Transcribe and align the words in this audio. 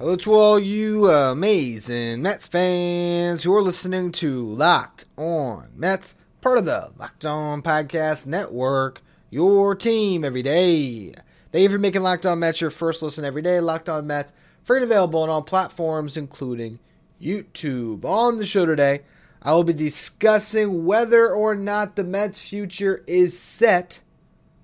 Hello 0.00 0.16
to 0.16 0.32
all 0.32 0.58
you 0.58 1.10
uh, 1.10 1.32
amazing 1.32 2.22
Mets 2.22 2.48
fans 2.48 3.44
who 3.44 3.54
are 3.54 3.60
listening 3.60 4.12
to 4.12 4.46
Locked 4.46 5.04
On 5.18 5.68
Mets, 5.76 6.14
part 6.40 6.56
of 6.56 6.64
the 6.64 6.90
Locked 6.96 7.26
On 7.26 7.60
Podcast 7.60 8.26
Network, 8.26 9.02
your 9.28 9.74
team 9.74 10.24
every 10.24 10.42
day. 10.42 11.12
Thank 11.52 11.64
you 11.64 11.68
for 11.68 11.78
making 11.78 12.00
Locked 12.00 12.24
On 12.24 12.38
Mets 12.38 12.62
your 12.62 12.70
first 12.70 13.02
listen 13.02 13.26
every 13.26 13.42
day. 13.42 13.60
Locked 13.60 13.90
On 13.90 14.06
Mets, 14.06 14.32
free 14.62 14.78
and 14.78 14.84
available 14.84 15.22
on 15.22 15.28
all 15.28 15.42
platforms, 15.42 16.16
including 16.16 16.78
YouTube. 17.20 18.02
On 18.06 18.38
the 18.38 18.46
show 18.46 18.64
today, 18.64 19.02
I 19.42 19.52
will 19.52 19.64
be 19.64 19.74
discussing 19.74 20.86
whether 20.86 21.28
or 21.28 21.54
not 21.54 21.96
the 21.96 22.04
Mets' 22.04 22.38
future 22.38 23.04
is 23.06 23.38
set 23.38 24.00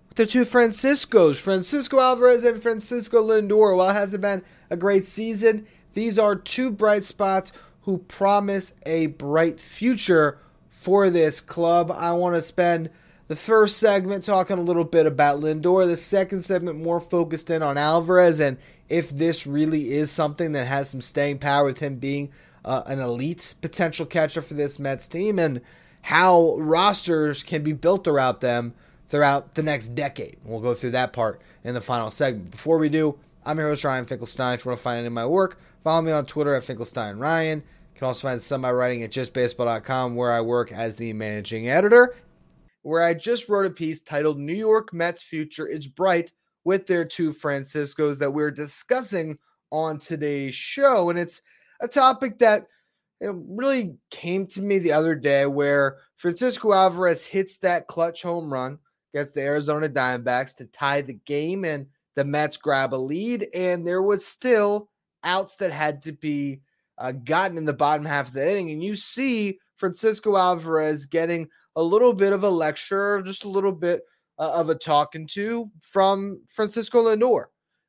with 0.09 0.17
the 0.17 0.25
two 0.25 0.47
Franciscos, 0.47 1.37
Francisco 1.37 2.01
Alvarez 2.01 2.43
and 2.43 2.63
Francisco 2.63 3.23
Lindor. 3.23 3.77
While 3.77 3.91
it 3.91 3.95
hasn't 3.97 4.23
been 4.23 4.43
a 4.71 4.77
great 4.77 5.07
season. 5.07 5.67
These 5.95 6.19
are 6.19 6.37
two 6.37 6.71
bright 6.71 7.05
spots 7.05 7.53
who 7.83 7.99
promise 7.99 8.75
a 8.85 9.07
bright 9.07 9.61
future 9.61 10.39
for 10.71 11.09
this 11.09 11.41
club. 11.41 11.91
I 11.91 12.13
want 12.15 12.35
to 12.35 12.43
spend 12.43 12.91
the 13.29 13.37
first 13.37 13.79
segment 13.79 14.25
talking 14.25 14.59
a 14.59 14.63
little 14.63 14.85
bit 14.85 15.07
about 15.07 15.41
Lindor, 15.41 15.87
the 15.87 15.97
second 15.97 16.43
segment 16.43 16.81
more 16.81 17.01
focused 17.01 17.51
in 17.51 17.63
on 17.63 17.77
Alvarez 17.77 18.41
and 18.41 18.59
if 18.89 19.11
this 19.11 19.47
really 19.47 19.93
is 19.93 20.11
something 20.11 20.53
that 20.53 20.67
has 20.67 20.91
some 20.91 21.01
staying 21.01 21.39
power 21.39 21.65
with 21.65 21.81
him 21.81 21.97
being 21.97 22.31
uh, 22.65 22.83
an 22.87 23.01
elite 23.01 23.55
potential 23.61 24.07
catcher 24.07 24.43
for 24.43 24.55
this 24.55 24.79
Mets 24.79 25.07
team 25.07 25.39
and 25.39 25.61
how 26.03 26.57
rosters 26.59 27.43
can 27.43 27.63
be 27.63 27.73
built 27.73 28.07
around 28.07 28.41
them 28.41 28.75
throughout 29.09 29.55
the 29.55 29.63
next 29.63 29.89
decade. 29.89 30.37
We'll 30.45 30.61
go 30.61 30.75
through 30.75 30.93
that 30.93 31.13
part 31.13 31.41
in 31.65 31.75
the 31.75 31.81
final 31.81 32.11
segment. 32.11 32.51
Before 32.51 32.79
we 32.79 32.89
do, 32.89 33.19
I'm 33.47 33.59
your 33.59 33.69
host, 33.69 33.85
Ryan 33.85 34.07
Finkelstein. 34.07 34.55
If 34.55 34.65
you 34.65 34.71
want 34.71 34.81
to 34.81 34.83
find 34.83 34.99
any 34.99 35.07
of 35.07 35.13
my 35.13 35.25
work, 35.25 35.61
follow 35.85 36.03
me 36.03 36.11
on 36.11 36.27
Twitter 36.27 36.57
at 36.57 36.65
Finkelstein 36.65 37.17
Ryan. 37.17 37.61
You 37.61 37.99
can 37.99 38.09
also 38.09 38.27
find 38.27 38.43
some 38.43 38.57
of 38.57 38.63
my 38.63 38.73
writing 38.73 39.05
at 39.05 39.13
justbaseball.com, 39.13 40.17
where 40.17 40.33
I 40.33 40.41
work 40.41 40.73
as 40.73 40.97
the 40.97 41.13
managing 41.13 41.69
editor, 41.69 42.17
where 42.83 43.05
I 43.05 43.15
just 43.15 43.49
wrote 43.49 43.65
a 43.65 43.71
piece 43.71 44.01
titled 44.01 44.41
New 44.41 44.53
York 44.53 44.93
Mets 44.93 45.23
Future 45.23 45.69
is 45.69 45.87
Bright 45.87 46.33
with 46.65 46.89
their 46.89 47.05
two 47.05 47.31
Franciscos 47.31 48.19
that 48.19 48.35
we're 48.35 48.51
discussing 48.51 49.39
on 49.71 50.01
today's 50.01 50.57
show. 50.57 51.09
And 51.09 51.17
it's 51.17 51.41
a 51.81 51.87
topic 51.87 52.41
that 52.41 52.67
it 53.21 53.33
really 53.33 53.95
came 54.11 54.49
to 54.49 54.61
me 54.61 54.81
the 54.81 54.93
other 54.93 55.15
day 55.15 55.47
where 55.47 55.99
Francisco 56.17 56.73
Alvarez 56.73 57.25
hits 57.25 57.59
that 57.59 57.87
clutch 57.87 58.23
home 58.23 58.53
run 58.53 58.81
against 59.15 59.35
the 59.35 59.43
Arizona 59.43 59.89
Diamondbacks 59.89 60.57
to 60.57 60.65
tie 60.65 61.03
the 61.03 61.15
game. 61.25 61.65
And 61.65 61.87
the 62.17 62.25
Mets 62.25 62.57
grab 62.57 62.95
a 62.95 62.97
lead, 62.97 63.47
and 63.55 63.87
there 63.87 64.03
was 64.03 64.27
still 64.27 64.91
outs 65.23 65.57
that 65.57 65.71
had 65.71 66.03
to 66.03 66.13
be 66.13 66.61
uh, 66.99 67.13
gotten 67.13 67.59
in 67.59 67.65
the 67.65 67.73
bottom 67.73 68.05
half 68.05 68.29
of 68.29 68.35
the 68.35 68.51
inning. 68.51 68.71
And 68.71 68.83
you 68.83 68.97
see 68.97 69.59
Francisco 69.77 70.37
Alvarez 70.37 71.05
getting 71.05 71.49
a 71.77 71.83
little 71.83 72.13
bit 72.13 72.33
of 72.33 72.43
a 72.43 72.49
lecture, 72.49 73.23
just 73.23 73.45
a 73.45 73.49
little 73.49 73.73
bit 73.73 74.03
uh, 74.39 74.51
of 74.51 74.71
a 74.71 74.75
talking 74.75 75.27
to 75.29 75.71
from 75.83 76.43
Francisco 76.49 77.05
Lindor, 77.05 77.45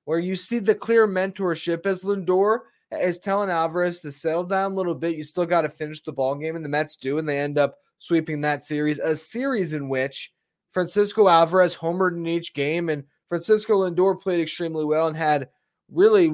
where 0.05 0.19
you 0.19 0.35
see 0.35 0.59
the 0.59 0.75
clear 0.75 1.07
mentorship 1.07 1.85
as 1.85 2.03
Lindor 2.03 2.59
is 2.91 3.19
telling 3.19 3.49
Alvarez 3.49 4.01
to 4.01 4.11
settle 4.11 4.43
down 4.43 4.73
a 4.73 4.75
little 4.75 4.95
bit. 4.95 5.15
You 5.15 5.23
still 5.23 5.45
got 5.45 5.61
to 5.61 5.69
finish 5.69 6.03
the 6.03 6.11
ball 6.11 6.35
game, 6.35 6.55
and 6.55 6.65
the 6.65 6.69
Mets 6.69 6.97
do, 6.97 7.17
and 7.17 7.27
they 7.27 7.39
end 7.39 7.57
up 7.57 7.75
sweeping 7.99 8.41
that 8.41 8.63
series. 8.63 8.99
A 8.99 9.15
series 9.15 9.73
in 9.73 9.87
which 9.89 10.33
Francisco 10.71 11.27
Alvarez 11.27 11.75
homered 11.75 12.17
in 12.17 12.27
each 12.27 12.53
game 12.53 12.89
and 12.89 13.03
Francisco 13.29 13.73
Lindor 13.73 14.19
played 14.19 14.39
extremely 14.39 14.85
well 14.85 15.07
and 15.07 15.17
had 15.17 15.49
really 15.91 16.27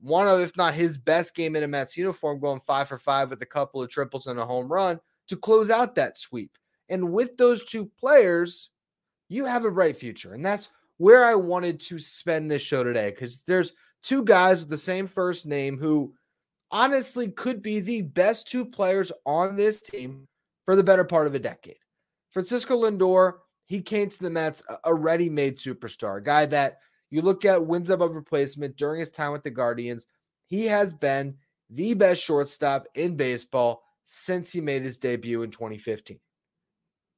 one 0.00 0.28
of, 0.28 0.40
if 0.40 0.56
not 0.56 0.74
his 0.74 0.98
best 0.98 1.34
game 1.34 1.56
in 1.56 1.62
a 1.62 1.68
Mets 1.68 1.96
uniform, 1.96 2.38
going 2.38 2.60
five 2.60 2.88
for 2.88 2.98
five 2.98 3.30
with 3.30 3.40
a 3.42 3.46
couple 3.46 3.82
of 3.82 3.88
triples 3.88 4.26
and 4.26 4.38
a 4.38 4.44
home 4.44 4.70
run 4.70 5.00
to 5.28 5.36
close 5.36 5.70
out 5.70 5.94
that 5.94 6.18
sweep. 6.18 6.58
And 6.88 7.12
with 7.12 7.36
those 7.36 7.64
two 7.64 7.86
players, 7.98 8.70
you 9.28 9.46
have 9.46 9.64
a 9.64 9.70
bright 9.70 9.96
future. 9.96 10.34
And 10.34 10.44
that's 10.44 10.68
where 10.98 11.24
I 11.24 11.34
wanted 11.34 11.80
to 11.80 11.98
spend 11.98 12.50
this 12.50 12.62
show 12.62 12.84
today 12.84 13.10
because 13.10 13.42
there's 13.42 13.72
two 14.02 14.22
guys 14.22 14.60
with 14.60 14.68
the 14.68 14.78
same 14.78 15.06
first 15.06 15.46
name 15.46 15.78
who 15.78 16.14
honestly 16.70 17.30
could 17.30 17.62
be 17.62 17.80
the 17.80 18.02
best 18.02 18.48
two 18.48 18.64
players 18.64 19.10
on 19.24 19.56
this 19.56 19.80
team 19.80 20.28
for 20.66 20.76
the 20.76 20.84
better 20.84 21.04
part 21.04 21.26
of 21.26 21.34
a 21.34 21.38
decade. 21.38 21.78
Francisco 22.30 22.76
Lindor 22.82 23.34
he 23.66 23.80
came 23.80 24.08
to 24.08 24.18
the 24.18 24.30
Mets 24.30 24.62
a 24.84 24.94
ready 24.94 25.28
made 25.28 25.58
superstar, 25.58 26.18
a 26.18 26.22
guy 26.22 26.46
that 26.46 26.78
you 27.10 27.22
look 27.22 27.44
at 27.44 27.66
wins 27.66 27.90
above 27.90 28.16
replacement 28.16 28.76
during 28.76 29.00
his 29.00 29.10
time 29.10 29.32
with 29.32 29.42
the 29.42 29.50
Guardians. 29.50 30.06
He 30.46 30.66
has 30.66 30.92
been 30.92 31.36
the 31.70 31.94
best 31.94 32.22
shortstop 32.22 32.86
in 32.94 33.16
baseball 33.16 33.82
since 34.04 34.52
he 34.52 34.60
made 34.60 34.82
his 34.82 34.98
debut 34.98 35.42
in 35.42 35.50
2015. 35.50 36.18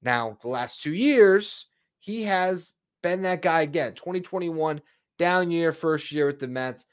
Now, 0.03 0.39
the 0.41 0.49
last 0.49 0.83
two 0.83 0.95
years, 0.95 1.67
he 1.99 2.23
has 2.25 2.73
been 3.03 3.23
that 3.23 3.43
guy 3.43 3.63
again. 3.63 3.95
2021, 3.95 4.81
down 5.19 5.51
year, 5.51 5.73
first 5.73 6.13
year 6.13 6.27
with 6.27 6.39
the 6.39 6.47
Mets. 6.47 6.85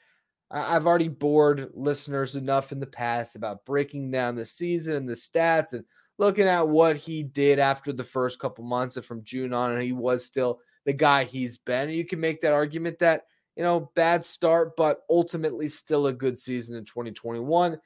I've 0.50 0.86
already 0.86 1.08
bored 1.08 1.70
listeners 1.74 2.36
enough 2.36 2.72
in 2.72 2.80
the 2.80 2.86
past 2.86 3.34
about 3.34 3.64
breaking 3.64 4.10
down 4.10 4.36
the 4.36 4.44
season 4.44 4.94
and 4.94 5.08
the 5.08 5.14
stats 5.14 5.72
and 5.72 5.84
looking 6.18 6.46
at 6.46 6.68
what 6.68 6.96
he 6.96 7.22
did 7.22 7.58
after 7.58 7.92
the 7.92 8.04
first 8.04 8.38
couple 8.38 8.64
months 8.64 8.96
and 8.96 9.04
from 9.04 9.24
June 9.24 9.52
on, 9.52 9.72
and 9.72 9.82
he 9.82 9.92
was 9.92 10.24
still 10.24 10.60
the 10.84 10.92
guy 10.92 11.24
he's 11.24 11.56
been. 11.58 11.90
You 11.90 12.04
can 12.04 12.20
make 12.20 12.40
that 12.40 12.52
argument 12.52 12.98
that, 13.00 13.24
you 13.56 13.62
know, 13.62 13.90
bad 13.94 14.24
start, 14.24 14.76
but 14.76 15.02
ultimately 15.08 15.68
still 15.68 16.06
a 16.06 16.12
good 16.12 16.38
season 16.38 16.76
in 16.76 16.84
2021. 16.84 17.78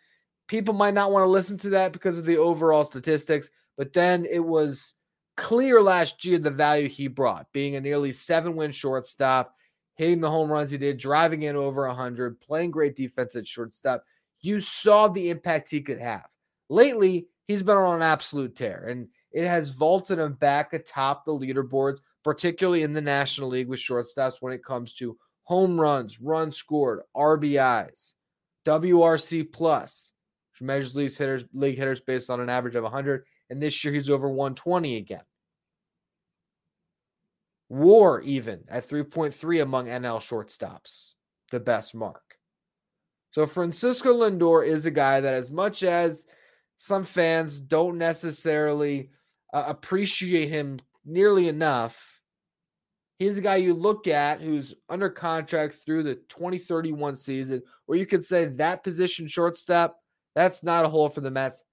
People 0.47 0.75
might 0.75 0.94
not 0.94 1.11
want 1.11 1.25
to 1.25 1.28
listen 1.28 1.59
to 1.59 1.71
that 1.71 1.93
because 1.93 2.19
of 2.19 2.25
the 2.25 2.38
overall 2.38 2.84
statistics, 2.84 3.50
but 3.77 3.93
then 3.93 4.25
it 4.25 4.44
was 4.44 4.94
clear 5.37 5.81
last 5.81 6.25
year 6.25 6.38
the 6.38 6.50
value 6.50 6.88
he 6.88 7.06
brought, 7.06 7.47
being 7.53 7.77
a 7.77 7.81
nearly 7.81 8.12
seven 8.12 8.56
win 8.56 8.72
shortstop, 8.72 9.55
hitting 9.94 10.21
the 10.21 10.31
home 10.31 10.50
runs 10.50 10.71
he 10.71 10.78
did, 10.78 10.99
driving 10.99 11.43
in 11.43 11.56
over 11.56 11.87
100, 11.87 12.41
playing 12.41 12.71
great 12.71 12.97
defense 12.97 13.37
at 13.37 13.47
shortstop. 13.47 14.03
You 14.41 14.61
saw 14.61 15.09
the 15.09 15.31
impact 15.31 15.71
he 15.71 15.81
could 15.81 16.00
have. 16.00 16.27
Lately, 16.69 17.28
he's 17.48 17.62
been 17.62 17.76
on 17.76 17.97
an 17.97 18.03
absolute 18.03 18.54
tear, 18.54 18.86
and 18.88 19.09
it 19.32 19.47
has 19.47 19.70
vaulted 19.70 20.20
him 20.20 20.34
back 20.34 20.72
atop 20.72 21.25
the 21.25 21.32
leaderboards, 21.32 21.98
particularly 22.22 22.82
in 22.82 22.92
the 22.92 23.00
National 23.00 23.48
League 23.48 23.69
with 23.69 23.81
shortstops 23.81 24.36
when 24.41 24.53
it 24.53 24.64
comes 24.64 24.94
to 24.94 25.19
home 25.42 25.81
runs, 25.81 26.20
runs 26.20 26.56
scored, 26.56 27.00
RBIs, 27.16 28.14
WRC 28.66 29.50
plus, 29.50 30.12
which 30.53 30.66
measures 30.66 30.94
league 30.94 31.16
hitters, 31.16 31.44
league 31.53 31.78
hitters 31.78 32.00
based 32.00 32.31
on 32.31 32.41
an 32.41 32.50
average 32.50 32.75
of 32.75 32.84
100. 32.84 33.25
And 33.50 33.62
this 33.62 33.82
year 33.82 33.94
he's 33.94 34.10
over 34.10 34.28
120 34.28 34.97
again. 34.98 35.22
WAR 37.70 38.20
even 38.22 38.64
at 38.69 38.88
3.3 38.88 39.62
among 39.62 39.87
NL 39.87 40.20
shortstops, 40.20 41.14
the 41.50 41.60
best 41.60 41.94
mark. 41.94 42.38
So 43.31 43.47
Francisco 43.47 44.12
Lindor 44.12 44.66
is 44.66 44.84
a 44.84 44.91
guy 44.91 45.20
that, 45.20 45.34
as 45.34 45.50
much 45.50 45.82
as 45.82 46.26
some 46.78 47.04
fans 47.04 47.60
don't 47.60 47.98
necessarily 47.98 49.10
uh, 49.52 49.64
appreciate 49.66 50.48
him 50.48 50.78
nearly 51.04 51.48
enough. 51.48 52.20
He's 53.19 53.36
a 53.36 53.40
guy 53.40 53.56
you 53.56 53.75
look 53.75 54.06
at 54.06 54.40
who's 54.40 54.75
under 54.88 55.10
contract 55.10 55.75
through 55.75 56.04
the 56.04 56.14
2031 56.14 57.16
season, 57.16 57.62
where 57.86 57.98
you 57.98 58.06
could 58.06 58.25
say 58.25 58.44
that 58.44 58.84
position 58.84 59.26
shortstop, 59.26 59.98
that's 60.36 60.62
not 60.62 60.84
a 60.84 60.88
hole 60.88 61.08
for 61.08 61.20
the 61.20 61.32
Mets. 61.32 61.64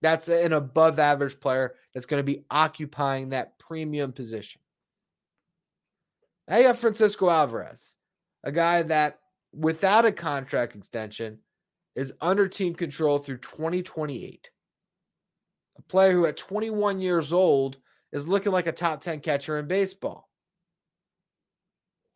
That's 0.00 0.28
an 0.28 0.54
above 0.54 0.98
average 0.98 1.38
player 1.40 1.74
that's 1.92 2.06
going 2.06 2.20
to 2.20 2.24
be 2.24 2.44
occupying 2.50 3.30
that 3.30 3.58
premium 3.58 4.12
position. 4.12 4.60
Now 6.48 6.56
you 6.56 6.66
have 6.66 6.78
Francisco 6.78 7.28
Alvarez, 7.28 7.94
a 8.42 8.52
guy 8.52 8.82
that 8.82 9.18
without 9.52 10.06
a 10.06 10.12
contract 10.12 10.74
extension 10.74 11.38
is 11.96 12.12
under 12.20 12.48
team 12.48 12.74
control 12.74 13.18
through 13.18 13.38
2028 13.38 14.50
a 15.78 15.82
player 15.82 16.12
who 16.12 16.26
at 16.26 16.36
21 16.36 17.00
years 17.00 17.32
old 17.32 17.76
is 18.12 18.28
looking 18.28 18.52
like 18.52 18.66
a 18.66 18.72
top 18.72 19.00
10 19.00 19.20
catcher 19.20 19.58
in 19.58 19.66
baseball. 19.66 20.28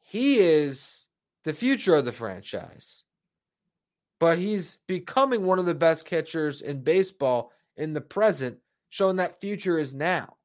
He 0.00 0.38
is 0.38 1.04
the 1.44 1.52
future 1.52 1.94
of 1.96 2.04
the 2.04 2.12
franchise. 2.12 3.02
but 4.20 4.38
he's 4.38 4.78
becoming 4.86 5.44
one 5.44 5.58
of 5.58 5.66
the 5.66 5.74
best 5.74 6.04
catchers 6.04 6.62
in 6.62 6.82
baseball 6.82 7.52
in 7.76 7.92
the 7.92 8.00
present, 8.00 8.58
showing 8.90 9.16
that 9.16 9.40
future 9.40 9.78
is 9.78 9.94
now. 9.94 10.36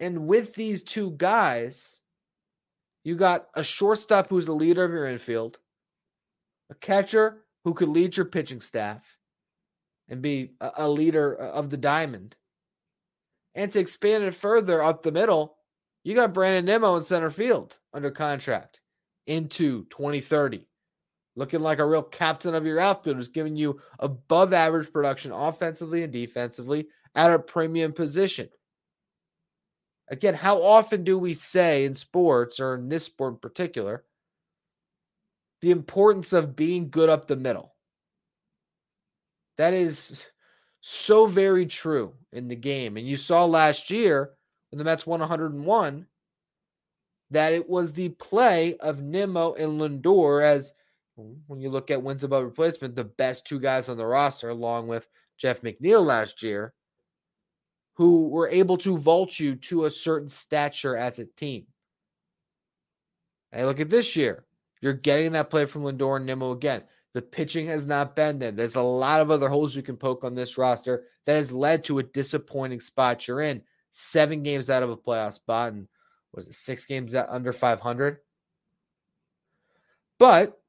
And 0.00 0.26
with 0.26 0.54
these 0.54 0.82
two 0.82 1.12
guys, 1.12 2.00
you 3.04 3.16
got 3.16 3.48
a 3.54 3.64
shortstop 3.64 4.28
who's 4.28 4.46
the 4.46 4.52
leader 4.52 4.84
of 4.84 4.90
your 4.92 5.06
infield, 5.06 5.58
a 6.70 6.74
catcher 6.74 7.44
who 7.64 7.74
could 7.74 7.88
lead 7.88 8.16
your 8.16 8.26
pitching 8.26 8.60
staff 8.60 9.17
and 10.08 10.22
be 10.22 10.52
a, 10.60 10.88
leader 10.88 11.40
uh, 11.40 11.50
of 11.50 11.70
the 11.70 11.76
diamond. 11.76 12.34
And 13.54 13.70
to 13.72 13.80
expand 13.80 14.24
it 14.24 14.34
further 14.34 14.82
up 14.82 15.02
the 15.02 15.12
middle, 15.12 15.56
you 16.04 16.14
got 16.14 16.32
Brandon 16.32 16.64
Nimmo 16.64 16.96
in 16.96 17.02
center 17.02 17.30
field 17.30 17.76
under 17.92 18.10
contract 18.10 18.80
into 19.26 19.84
2030. 19.90 20.66
Looking 21.36 21.60
like 21.60 21.78
a 21.78 21.86
real 21.86 22.02
captain 22.02 22.54
of 22.54 22.66
your 22.66 22.80
outfield 22.80 23.16
who's 23.16 23.28
giving 23.28 23.56
you 23.56 23.80
above 23.98 24.52
average 24.52 24.92
production 24.92 25.32
offensively 25.32 26.02
and 26.02 26.12
defensively 26.12 26.88
at 27.14 27.32
a 27.32 27.38
premium 27.38 27.92
position. 27.92 28.48
Again, 30.10 30.34
how 30.34 30.62
often 30.62 31.04
do 31.04 31.18
we 31.18 31.34
say 31.34 31.84
in 31.84 31.94
sports, 31.94 32.58
or 32.58 32.74
in 32.74 32.88
this 32.88 33.04
sport 33.04 33.34
in 33.34 33.38
particular, 33.40 34.04
the 35.60 35.70
importance 35.70 36.32
of 36.32 36.56
being 36.56 36.88
good 36.88 37.10
up 37.10 37.26
the 37.26 37.36
middle? 37.36 37.74
That 39.58 39.74
is 39.74 40.26
so 40.80 41.26
very 41.26 41.66
true 41.66 42.14
in 42.32 42.48
the 42.48 42.56
game. 42.56 42.96
And 42.96 43.06
you 43.06 43.16
saw 43.16 43.44
last 43.44 43.90
year 43.90 44.30
when 44.70 44.78
the 44.78 44.84
Mets 44.84 45.06
won 45.06 45.20
101 45.20 46.06
that 47.30 47.52
it 47.52 47.68
was 47.68 47.92
the 47.92 48.08
play 48.10 48.76
of 48.78 49.02
Nimmo 49.02 49.54
and 49.54 49.80
Lindor 49.80 50.42
as 50.42 50.72
when 51.16 51.60
you 51.60 51.68
look 51.68 51.90
at 51.90 52.02
wins 52.02 52.24
above 52.24 52.44
replacement, 52.44 52.94
the 52.94 53.04
best 53.04 53.44
two 53.44 53.58
guys 53.58 53.88
on 53.88 53.96
the 53.96 54.06
roster, 54.06 54.50
along 54.50 54.86
with 54.86 55.08
Jeff 55.36 55.62
McNeil 55.62 56.04
last 56.04 56.42
year, 56.42 56.72
who 57.94 58.28
were 58.28 58.48
able 58.48 58.78
to 58.78 58.96
vault 58.96 59.38
you 59.40 59.56
to 59.56 59.84
a 59.84 59.90
certain 59.90 60.28
stature 60.28 60.96
as 60.96 61.18
a 61.18 61.24
team. 61.24 61.66
And 63.50 63.66
look 63.66 63.80
at 63.80 63.90
this 63.90 64.14
year. 64.14 64.44
You're 64.80 64.92
getting 64.92 65.32
that 65.32 65.50
play 65.50 65.64
from 65.64 65.82
Lindor 65.82 66.16
and 66.16 66.26
Nimmo 66.26 66.52
again. 66.52 66.84
The 67.18 67.22
pitching 67.22 67.66
has 67.66 67.84
not 67.84 68.14
been 68.14 68.38
there. 68.38 68.52
There's 68.52 68.76
a 68.76 68.80
lot 68.80 69.20
of 69.20 69.32
other 69.32 69.48
holes 69.48 69.74
you 69.74 69.82
can 69.82 69.96
poke 69.96 70.22
on 70.22 70.36
this 70.36 70.56
roster 70.56 71.06
that 71.26 71.34
has 71.34 71.50
led 71.50 71.82
to 71.82 71.98
a 71.98 72.04
disappointing 72.04 72.78
spot 72.78 73.26
you're 73.26 73.40
in. 73.40 73.60
Seven 73.90 74.44
games 74.44 74.70
out 74.70 74.84
of 74.84 74.90
a 74.90 74.96
playoff 74.96 75.32
spot, 75.32 75.72
and 75.72 75.88
was 76.32 76.46
it 76.46 76.54
six 76.54 76.86
games 76.86 77.16
out 77.16 77.26
under 77.28 77.52
500? 77.52 78.18
But 80.20 80.60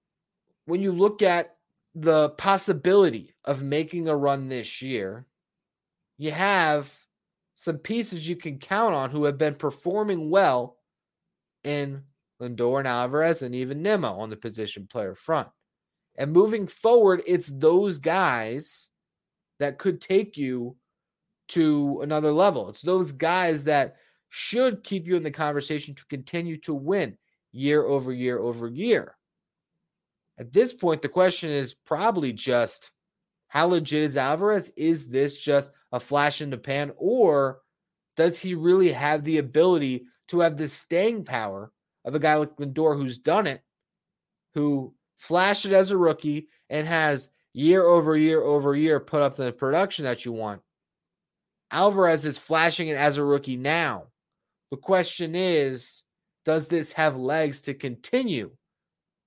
when 0.66 0.82
you 0.82 0.92
look 0.92 1.22
at 1.22 1.56
the 1.94 2.30
possibility 2.30 3.36
of 3.46 3.62
making 3.62 4.08
a 4.08 4.18
run 4.18 4.50
this 4.50 4.82
year, 4.82 5.28
you 6.18 6.32
have 6.32 6.92
some 7.54 7.78
pieces 7.78 8.28
you 8.28 8.38
can 8.38 8.58
count 8.58 8.96
on 8.96 9.12
who 9.12 9.26
have 9.26 9.38
been 9.38 9.54
performing 9.54 10.32
well 10.32 10.78
in 11.64 12.02
Lindor 12.42 12.80
and 12.80 12.88
Alvarez 12.88 13.44
and 13.44 13.54
even 13.54 13.84
Nimmo 13.84 14.14
on 14.14 14.32
the 14.32 14.36
position 14.36 14.88
player 14.88 15.14
front. 15.14 15.48
And 16.20 16.34
moving 16.34 16.68
forward, 16.68 17.24
it's 17.26 17.48
those 17.48 17.98
guys 17.98 18.90
that 19.60 19.80
could 19.80 20.02
take 20.02 20.38
you 20.38 20.76
to 21.50 22.02
another 22.04 22.32
level. 22.32 22.70
It's 22.70 22.82
those 22.82 23.14
guys 23.14 23.64
that 23.64 23.96
should 24.28 24.84
keep 24.84 25.08
you 25.08 25.16
in 25.16 25.24
the 25.24 25.32
conversation 25.32 25.96
to 25.96 26.06
continue 26.06 26.58
to 26.58 26.74
win 26.74 27.18
year 27.54 27.86
over 27.86 28.14
year 28.14 28.38
over 28.38 28.68
year. 28.68 29.16
At 30.38 30.52
this 30.52 30.74
point, 30.74 31.02
the 31.02 31.10
question 31.10 31.50
is 31.50 31.74
probably 31.74 32.34
just 32.34 32.92
how 33.48 33.68
legit 33.68 34.04
is 34.04 34.18
Alvarez? 34.18 34.72
Is 34.76 35.08
this 35.08 35.40
just 35.40 35.72
a 35.94 36.02
flash 36.02 36.42
in 36.42 36.50
the 36.50 36.58
pan, 36.58 36.92
or 36.98 37.62
does 38.18 38.38
he 38.38 38.56
really 38.56 38.92
have 38.92 39.24
the 39.24 39.38
ability 39.38 40.04
to 40.28 40.42
have 40.42 40.58
the 40.58 40.68
staying 40.68 41.24
power 41.24 41.72
of 42.04 42.14
a 42.14 42.20
guy 42.20 42.36
like 42.36 42.56
Lindor 42.58 42.96
who's 42.96 43.18
done 43.18 43.48
it, 43.48 43.64
who 44.54 44.94
flashed 45.20 45.66
it 45.66 45.74
as 45.74 45.92
a 45.92 45.98
rookie 45.98 46.48
and 46.72 46.88
has 46.88 47.30
year 47.54 47.84
over 47.84 48.18
year 48.18 48.42
over 48.42 48.76
year 48.76 49.00
put 49.00 49.22
up 49.22 49.36
the 49.36 49.52
production 49.52 50.06
that 50.06 50.26
you 50.26 50.32
want? 50.32 50.62
Alvarez 51.72 52.26
is 52.26 52.40
flashing 52.40 52.88
it 52.88 52.98
as 52.98 53.18
a 53.18 53.24
rookie 53.24 53.58
now. 53.58 54.06
The 54.72 54.78
question 54.78 55.36
is, 55.36 56.02
does 56.46 56.68
this 56.68 56.92
have 56.94 57.16
legs 57.16 57.62
to 57.62 57.76
continue? 57.76 58.50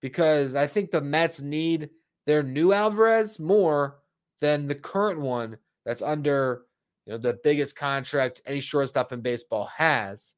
because 0.03 0.55
I 0.55 0.67
think 0.67 0.91
the 0.91 1.01
Mets 1.01 1.41
need 1.41 1.89
their 2.27 2.43
new 2.43 2.73
Alvarez 2.73 3.39
more 3.39 4.01
than 4.41 4.67
the 4.67 4.75
current 4.75 5.21
one 5.21 5.57
that's 5.87 6.03
under 6.03 6.63
you 7.07 7.13
know 7.13 7.19
the 7.19 7.39
biggest 7.43 7.77
contract 7.77 8.43
any 8.45 8.61
shortstop 8.61 9.13
in 9.13 9.21
baseball 9.23 9.71
has, 9.75 10.35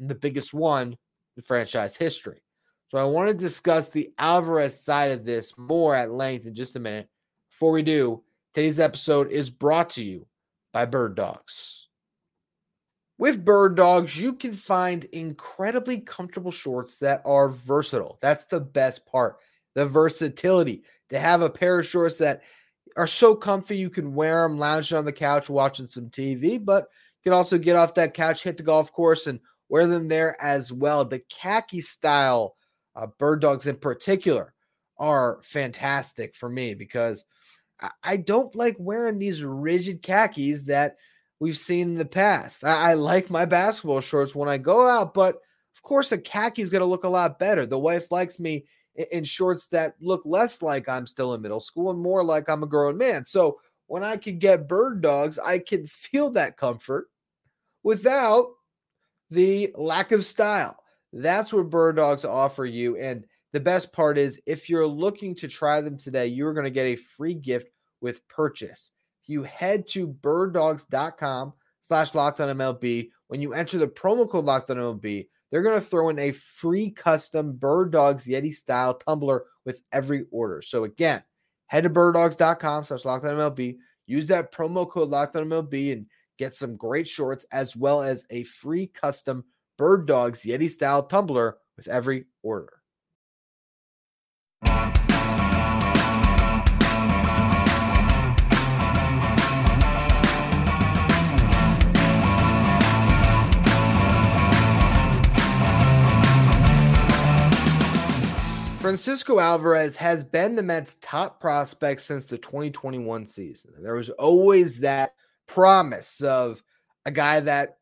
and 0.00 0.08
the 0.08 0.14
biggest 0.14 0.54
one 0.54 0.96
in 1.36 1.42
franchise 1.42 1.96
history. 1.96 2.40
So 2.88 2.96
I 2.96 3.04
want 3.04 3.28
to 3.28 3.34
discuss 3.34 3.90
the 3.90 4.10
Alvarez 4.18 4.80
side 4.80 5.10
of 5.10 5.26
this 5.26 5.52
more 5.58 5.94
at 5.94 6.10
length 6.10 6.46
in 6.46 6.54
just 6.54 6.74
a 6.74 6.80
minute. 6.80 7.06
Before 7.50 7.70
we 7.70 7.82
do, 7.82 8.22
today's 8.54 8.80
episode 8.80 9.30
is 9.30 9.50
brought 9.50 9.90
to 9.90 10.02
you 10.02 10.26
by 10.72 10.86
Bird 10.86 11.14
Dogs. 11.14 11.88
With 13.18 13.44
Bird 13.44 13.74
Dogs, 13.74 14.18
you 14.18 14.32
can 14.32 14.54
find 14.54 15.04
incredibly 15.06 16.00
comfortable 16.00 16.50
shorts 16.50 16.98
that 17.00 17.20
are 17.26 17.50
versatile. 17.50 18.18
That's 18.22 18.46
the 18.46 18.60
best 18.60 19.04
part. 19.04 19.36
The 19.74 19.84
versatility 19.84 20.84
to 21.10 21.18
have 21.18 21.42
a 21.42 21.50
pair 21.50 21.80
of 21.80 21.86
shorts 21.86 22.16
that 22.16 22.40
are 22.96 23.06
so 23.06 23.34
comfy 23.34 23.76
you 23.76 23.90
can 23.90 24.14
wear 24.14 24.42
them 24.42 24.58
lounging 24.58 24.96
on 24.96 25.04
the 25.04 25.12
couch 25.12 25.50
watching 25.50 25.86
some 25.86 26.08
TV, 26.08 26.64
but 26.64 26.84
you 27.18 27.30
can 27.30 27.36
also 27.36 27.58
get 27.58 27.76
off 27.76 27.92
that 27.94 28.14
couch, 28.14 28.44
hit 28.44 28.56
the 28.56 28.62
golf 28.62 28.90
course, 28.92 29.26
and 29.26 29.40
wear 29.68 29.86
them 29.86 30.08
there 30.08 30.40
as 30.40 30.72
well. 30.72 31.04
The 31.04 31.20
khaki 31.28 31.82
style 31.82 32.54
uh, 32.98 33.06
bird 33.18 33.40
dogs 33.40 33.66
in 33.66 33.76
particular 33.76 34.52
are 34.98 35.38
fantastic 35.42 36.34
for 36.34 36.48
me 36.48 36.74
because 36.74 37.24
I, 38.02 38.16
don't 38.16 38.54
like 38.56 38.76
wearing 38.80 39.18
these 39.18 39.44
rigid 39.44 40.02
khakis 40.02 40.64
that 40.64 40.96
we've 41.38 41.56
seen 41.56 41.90
in 41.90 41.94
the 41.94 42.04
past. 42.04 42.64
I, 42.64 42.90
I 42.90 42.94
like 42.94 43.30
my 43.30 43.44
basketball 43.44 44.00
shorts 44.00 44.34
when 44.34 44.48
I 44.48 44.58
go 44.58 44.88
out, 44.88 45.14
but 45.14 45.36
of 45.76 45.82
course, 45.82 46.10
a 46.10 46.18
khaki 46.18 46.62
is 46.62 46.70
going 46.70 46.80
to 46.80 46.86
look 46.86 47.04
a 47.04 47.08
lot 47.08 47.38
better. 47.38 47.64
The 47.64 47.78
wife 47.78 48.10
likes 48.10 48.40
me 48.40 48.64
in, 48.96 49.06
in 49.12 49.24
shorts 49.24 49.68
that 49.68 49.94
look 50.00 50.22
less 50.24 50.60
like 50.60 50.88
I'm 50.88 51.06
still 51.06 51.34
in 51.34 51.42
middle 51.42 51.60
school 51.60 51.92
and 51.92 52.00
more 52.00 52.24
like 52.24 52.48
I'm 52.48 52.64
a 52.64 52.66
grown 52.66 52.98
man. 52.98 53.24
So 53.24 53.60
when 53.86 54.02
I 54.02 54.16
can 54.16 54.40
get 54.40 54.66
bird 54.66 55.00
dogs, 55.00 55.38
I 55.38 55.60
can 55.60 55.86
feel 55.86 56.30
that 56.30 56.56
comfort 56.56 57.08
without 57.84 58.48
the 59.30 59.72
lack 59.76 60.10
of 60.10 60.24
style. 60.24 60.76
That's 61.12 61.52
what 61.52 61.70
bird 61.70 61.96
dogs 61.96 62.24
offer 62.24 62.66
you. 62.66 62.96
And 62.98 63.24
the 63.52 63.60
best 63.60 63.92
part 63.92 64.18
is 64.18 64.40
if 64.46 64.68
you're 64.68 64.86
looking 64.86 65.34
to 65.36 65.48
try 65.48 65.80
them 65.80 65.98
today, 65.98 66.26
you're 66.26 66.54
going 66.54 66.64
to 66.64 66.70
get 66.70 66.86
a 66.86 66.96
free 66.96 67.34
gift 67.34 67.68
with 68.00 68.26
purchase 68.28 68.90
you 69.28 69.42
head 69.42 69.86
to 69.88 70.08
birddogs.com 70.08 71.52
slash 71.82 72.10
MLB, 72.12 73.10
when 73.28 73.40
you 73.40 73.52
enter 73.52 73.78
the 73.78 73.86
promo 73.86 74.28
code 74.28 74.46
MLB, 74.46 75.28
they're 75.50 75.62
going 75.62 75.78
to 75.78 75.86
throw 75.86 76.08
in 76.08 76.18
a 76.18 76.32
free 76.32 76.90
custom 76.90 77.52
Bird 77.52 77.92
Dogs 77.92 78.26
Yeti 78.26 78.52
style 78.52 78.94
tumbler 78.94 79.44
with 79.64 79.82
every 79.92 80.24
order. 80.30 80.60
So 80.62 80.84
again, 80.84 81.22
head 81.66 81.84
to 81.84 81.90
birddogs.com 81.90 82.84
slash 82.84 83.02
MLB, 83.02 83.76
use 84.06 84.26
that 84.26 84.52
promo 84.52 84.88
code 84.88 85.10
MLB, 85.10 85.92
and 85.92 86.06
get 86.38 86.54
some 86.54 86.76
great 86.76 87.08
shorts 87.08 87.44
as 87.52 87.76
well 87.76 88.02
as 88.02 88.26
a 88.30 88.44
free 88.44 88.86
custom 88.86 89.44
Bird 89.78 90.06
Dogs 90.06 90.42
Yeti 90.42 90.68
style 90.68 91.04
tumbler 91.04 91.56
with 91.76 91.86
every 91.86 92.26
order. 92.42 92.74
Francisco 108.80 109.38
Alvarez 109.38 109.96
has 109.96 110.24
been 110.24 110.56
the 110.56 110.62
Mets' 110.62 110.96
top 111.00 111.40
prospect 111.40 112.00
since 112.00 112.24
the 112.24 112.38
2021 112.38 113.26
season. 113.26 113.72
There 113.80 113.94
was 113.94 114.10
always 114.10 114.80
that 114.80 115.14
promise 115.46 116.20
of 116.20 116.64
a 117.04 117.10
guy 117.10 117.40
that 117.40 117.77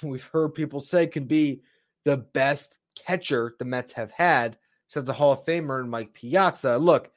we've 0.02 0.24
heard 0.26 0.54
people 0.54 0.80
say 0.80 1.06
can 1.06 1.24
be 1.24 1.62
the 2.04 2.16
best 2.16 2.78
catcher 2.96 3.54
the 3.58 3.64
Mets 3.64 3.92
have 3.92 4.10
had 4.10 4.56
since 4.88 5.06
the 5.06 5.12
Hall 5.12 5.32
of 5.32 5.44
Famer 5.44 5.80
and 5.80 5.90
Mike 5.90 6.12
Piazza. 6.12 6.78
Look, 6.78 7.10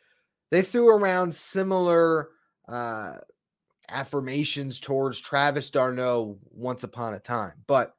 they 0.52 0.62
threw 0.62 0.90
around 0.90 1.34
similar 1.34 2.30
uh, 2.68 3.18
affirmations 3.90 4.80
towards 4.80 5.20
Travis 5.20 5.70
d'Arnaud 5.70 6.38
once 6.52 6.84
upon 6.84 7.16
a 7.16 7.20
time, 7.20 7.54
but 7.68 7.96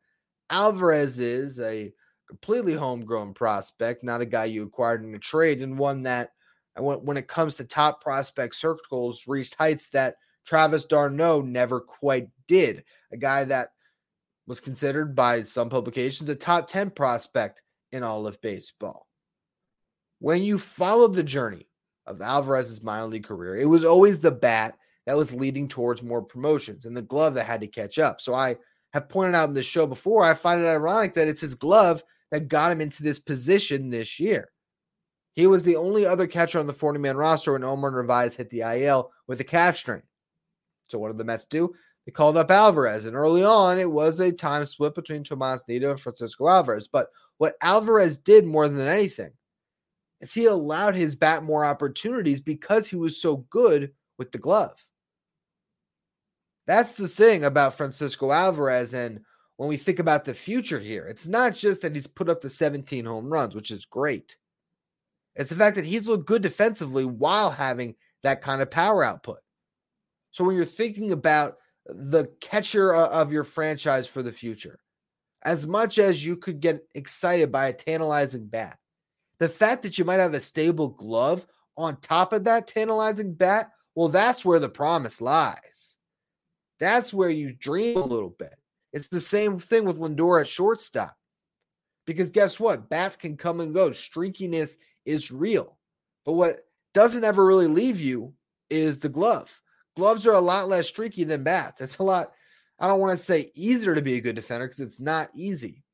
Alvarez 0.51 1.19
is 1.19 1.59
a 1.59 1.93
completely 2.29 2.75
homegrown 2.75 3.35
prospect, 3.35 4.05
not 4.05 4.21
a 4.21 4.27
guy 4.27 4.45
you 4.45 4.63
acquired 4.63 5.05
in 5.05 5.15
a 5.15 5.19
trade, 5.19 5.63
and 5.63 5.79
one 5.79 6.03
that 6.03 6.31
when, 6.77 6.99
when 7.05 7.17
it 7.17 7.29
comes 7.29 7.57
to 7.57 7.65
top 7.65 8.03
prospect 8.03 8.55
circles, 8.55 9.25
reached 9.27 9.55
heights 9.57 9.89
that 9.91 10.17
Travis 10.45 10.85
d'Arnaud 10.85 11.43
never 11.43 11.81
quite 11.81 12.29
did. 12.47 12.85
A 13.13 13.17
guy 13.17 13.45
that 13.45 13.71
was 14.47 14.61
considered 14.61 15.15
by 15.15 15.43
some 15.43 15.69
publications 15.69 16.29
a 16.29 16.35
top 16.35 16.67
10 16.67 16.91
prospect 16.91 17.63
in 17.93 18.03
all 18.03 18.27
of 18.27 18.41
baseball. 18.41 19.07
When 20.19 20.43
you 20.43 20.59
followed 20.59 21.15
the 21.15 21.23
journey 21.23 21.69
of 22.07 22.21
Alvarez's 22.21 22.83
minor 22.83 23.07
league 23.07 23.25
career, 23.25 23.57
it 23.57 23.67
was 23.67 23.85
always 23.85 24.19
the 24.19 24.31
bat 24.31 24.77
that 25.07 25.17
was 25.17 25.35
leading 25.35 25.69
towards 25.69 26.03
more 26.03 26.23
promotions 26.23 26.85
and 26.85 26.97
the 26.97 27.03
glove 27.03 27.35
that 27.35 27.45
had 27.47 27.61
to 27.61 27.67
catch 27.67 27.99
up. 27.99 28.21
So 28.21 28.35
I 28.35 28.57
have 28.93 29.09
pointed 29.09 29.35
out 29.35 29.49
in 29.49 29.55
this 29.55 29.67
show 29.67 29.87
before, 29.87 30.25
I 30.25 30.35
find 30.35 30.63
it 30.63 30.67
ironic 30.67 31.15
that 31.15 31.29
it's 31.29 31.41
his 31.41 31.55
glove 31.55 32.03
that 32.31 32.49
got 32.49 32.73
him 32.73 32.81
into 32.81 33.03
this 33.03 33.19
position 33.19 33.91
this 33.91 34.19
year. 34.19 34.49
He 35.35 35.47
was 35.47 35.65
the 35.65 35.77
only 35.77 36.07
other 36.07 36.27
catcher 36.27 36.61
on 36.61 36.67
the 36.67 36.73
40 36.73 37.01
man 37.01 37.17
roster 37.17 37.53
when 37.53 37.65
Omar 37.65 37.91
Narvaez 37.91 38.37
hit 38.37 38.51
the 38.51 38.61
IL 38.61 39.11
with 39.27 39.41
a 39.41 39.45
calf 39.45 39.77
strain. 39.77 40.03
So 40.89 40.99
what 40.99 41.09
did 41.09 41.19
the 41.19 41.25
Mets 41.25 41.47
do? 41.47 41.75
They 42.07 42.13
called 42.13 42.37
up 42.37 42.51
Alvarez, 42.51 43.07
and 43.07 43.17
early 43.17 43.43
on, 43.43 43.79
it 43.79 43.91
was 43.91 44.21
a 44.21 44.31
time 44.31 44.67
split 44.67 44.95
between 44.95 45.25
Tomas 45.25 45.65
Nido 45.67 45.91
and 45.91 46.01
Francisco 46.01 46.49
Alvarez. 46.49 46.87
But 46.87 47.09
what 47.39 47.55
Alvarez 47.63 48.19
did 48.19 48.45
more 48.45 48.69
than 48.69 48.87
anything 48.87 49.33
is 50.21 50.35
he 50.35 50.47
allowed 50.47 50.95
his 50.95 51.17
bat 51.17 51.43
more 51.43 51.65
opportunities 51.65 52.41
because 52.41 52.87
he 52.89 52.97
was 52.97 53.21
so 53.21 53.39
good 53.51 53.93
with 54.19 54.33
the 54.33 54.39
glove. 54.39 54.79
That's 56.67 56.95
the 56.95 57.09
thing 57.09 57.45
about 57.45 57.77
Francisco 57.77 58.33
Alvarez. 58.33 58.95
And 58.95 59.21
when 59.57 59.69
we 59.69 59.77
think 59.77 59.99
about 59.99 60.25
the 60.25 60.35
future 60.35 60.79
here, 60.79 61.07
it's 61.07 61.27
not 61.27 61.55
just 61.55 61.83
that 61.83 61.95
he's 61.95 62.07
put 62.07 62.29
up 62.29 62.41
the 62.41 62.51
17 62.51 63.05
home 63.05 63.33
runs, 63.33 63.55
which 63.55 63.71
is 63.71 63.85
great. 63.85 64.37
It's 65.37 65.51
the 65.51 65.57
fact 65.57 65.77
that 65.77 65.85
he's 65.85 66.09
looked 66.09 66.27
good 66.27 66.43
defensively 66.43 67.05
while 67.05 67.51
having 67.51 67.97
that 68.23 68.41
kind 68.41 68.63
of 68.63 68.71
power 68.71 69.03
output. 69.03 69.39
So 70.31 70.45
when 70.45 70.57
you're 70.57 70.65
thinking 70.65 71.13
about 71.13 71.59
the 71.87 72.27
catcher 72.41 72.95
of 72.95 73.33
your 73.33 73.45
franchise 73.45 74.07
for 74.07 74.23
the 74.23 74.33
future, 74.33 74.79
as 75.43 75.67
much 75.67 75.99
as 75.99 76.25
you 76.25 76.37
could 76.37 76.61
get 76.61 76.87
excited 76.95 77.53
by 77.53 77.69
a 77.69 77.73
tantalizing 77.73 78.47
bat, 78.47 78.79
the 79.39 79.49
fact 79.49 79.83
that 79.83 79.99
you 79.99 80.05
might 80.05 80.21
have 80.21 80.35
a 80.35 80.41
stable 80.41 80.89
glove 80.89 81.47
on 81.77 81.97
top 82.01 82.33
of 82.33 82.45
that 82.45 82.67
tantalizing 82.67 83.35
bat, 83.35 83.71
well, 83.95 84.09
that's 84.09 84.45
where 84.45 84.59
the 84.59 84.69
promise 84.69 85.21
lies. 85.21 85.97
That's 86.81 87.13
where 87.13 87.31
you 87.31 87.53
dream 87.53 87.97
a 87.97 88.05
little 88.05 88.35
bit. 88.39 88.55
It's 88.93 89.09
the 89.09 89.21
same 89.21 89.59
thing 89.59 89.85
with 89.85 89.99
Lindor 89.99 90.41
at 90.41 90.49
shortstop. 90.49 91.17
Because 92.07 92.31
guess 92.31 92.61
what? 92.61 92.89
Bats 92.89 93.17
can 93.17 93.37
come 93.37 93.61
and 93.61 93.75
go. 93.75 93.91
Streakiness 93.91 94.77
is 95.05 95.31
real. 95.31 95.79
But 96.25 96.33
what 96.33 96.67
doesn't 96.93 97.25
ever 97.25 97.45
really 97.45 97.67
leave 97.67 98.01
you 98.01 98.35
is 98.71 98.99
the 98.99 99.09
glove. 99.09 99.61
Gloves 99.97 100.27
are 100.27 100.35
a 100.35 100.41
lot 100.41 100.69
less 100.69 100.89
streaky 100.89 101.25
than 101.25 101.43
bats. 101.43 101.81
It's 101.81 101.99
a 101.99 102.03
lot, 102.03 102.33
I 102.79 102.89
don't 102.89 103.01
want 103.01 103.19
to 103.19 103.25
say 103.25 103.53
easier 103.55 103.95
to 103.95 104.03
be 104.03 104.15
a 104.15 104.21
good 104.21 104.37
defender 104.37 104.67
because 104.67 104.81
it's 104.81 105.01
not 105.01 105.31
easy, 105.35 105.85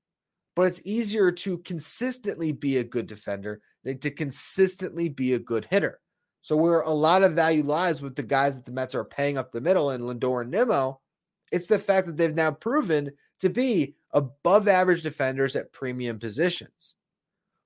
but 0.56 0.62
it's 0.62 0.82
easier 0.84 1.30
to 1.32 1.58
consistently 1.58 2.52
be 2.52 2.78
a 2.78 2.84
good 2.84 3.06
defender 3.06 3.60
than 3.84 3.98
to 3.98 4.10
consistently 4.10 5.08
be 5.08 5.34
a 5.34 5.38
good 5.38 5.66
hitter. 5.66 6.00
So, 6.42 6.56
where 6.56 6.80
a 6.80 6.90
lot 6.90 7.22
of 7.22 7.32
value 7.32 7.62
lies 7.62 8.00
with 8.00 8.16
the 8.16 8.22
guys 8.22 8.54
that 8.54 8.64
the 8.64 8.72
Mets 8.72 8.94
are 8.94 9.04
paying 9.04 9.36
up 9.36 9.52
the 9.52 9.60
middle 9.60 9.90
and 9.90 10.02
Lindor 10.02 10.40
and 10.40 10.50
Nimmo, 10.50 11.00
it's 11.52 11.66
the 11.66 11.78
fact 11.78 12.06
that 12.06 12.16
they've 12.16 12.34
now 12.34 12.50
proven 12.50 13.10
to 13.40 13.50
be 13.50 13.94
above 14.12 14.68
average 14.68 15.02
defenders 15.02 15.54
at 15.56 15.72
premium 15.72 16.18
positions. 16.18 16.94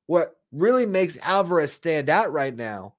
What 0.06 0.36
really 0.52 0.86
makes 0.86 1.18
Alvarez 1.22 1.72
stand 1.72 2.10
out 2.10 2.32
right 2.32 2.54
now, 2.54 2.94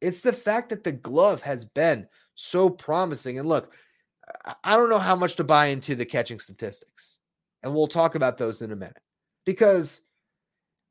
it's 0.00 0.20
the 0.20 0.32
fact 0.32 0.70
that 0.70 0.84
the 0.84 0.92
glove 0.92 1.42
has 1.42 1.64
been 1.64 2.06
so 2.40 2.70
promising. 2.70 3.38
And 3.38 3.48
look, 3.48 3.72
I 4.64 4.76
don't 4.76 4.90
know 4.90 4.98
how 4.98 5.16
much 5.16 5.36
to 5.36 5.44
buy 5.44 5.66
into 5.66 5.94
the 5.94 6.04
catching 6.04 6.40
statistics. 6.40 7.16
And 7.62 7.74
we'll 7.74 7.88
talk 7.88 8.14
about 8.14 8.38
those 8.38 8.62
in 8.62 8.72
a 8.72 8.76
minute. 8.76 9.02
Because 9.44 10.00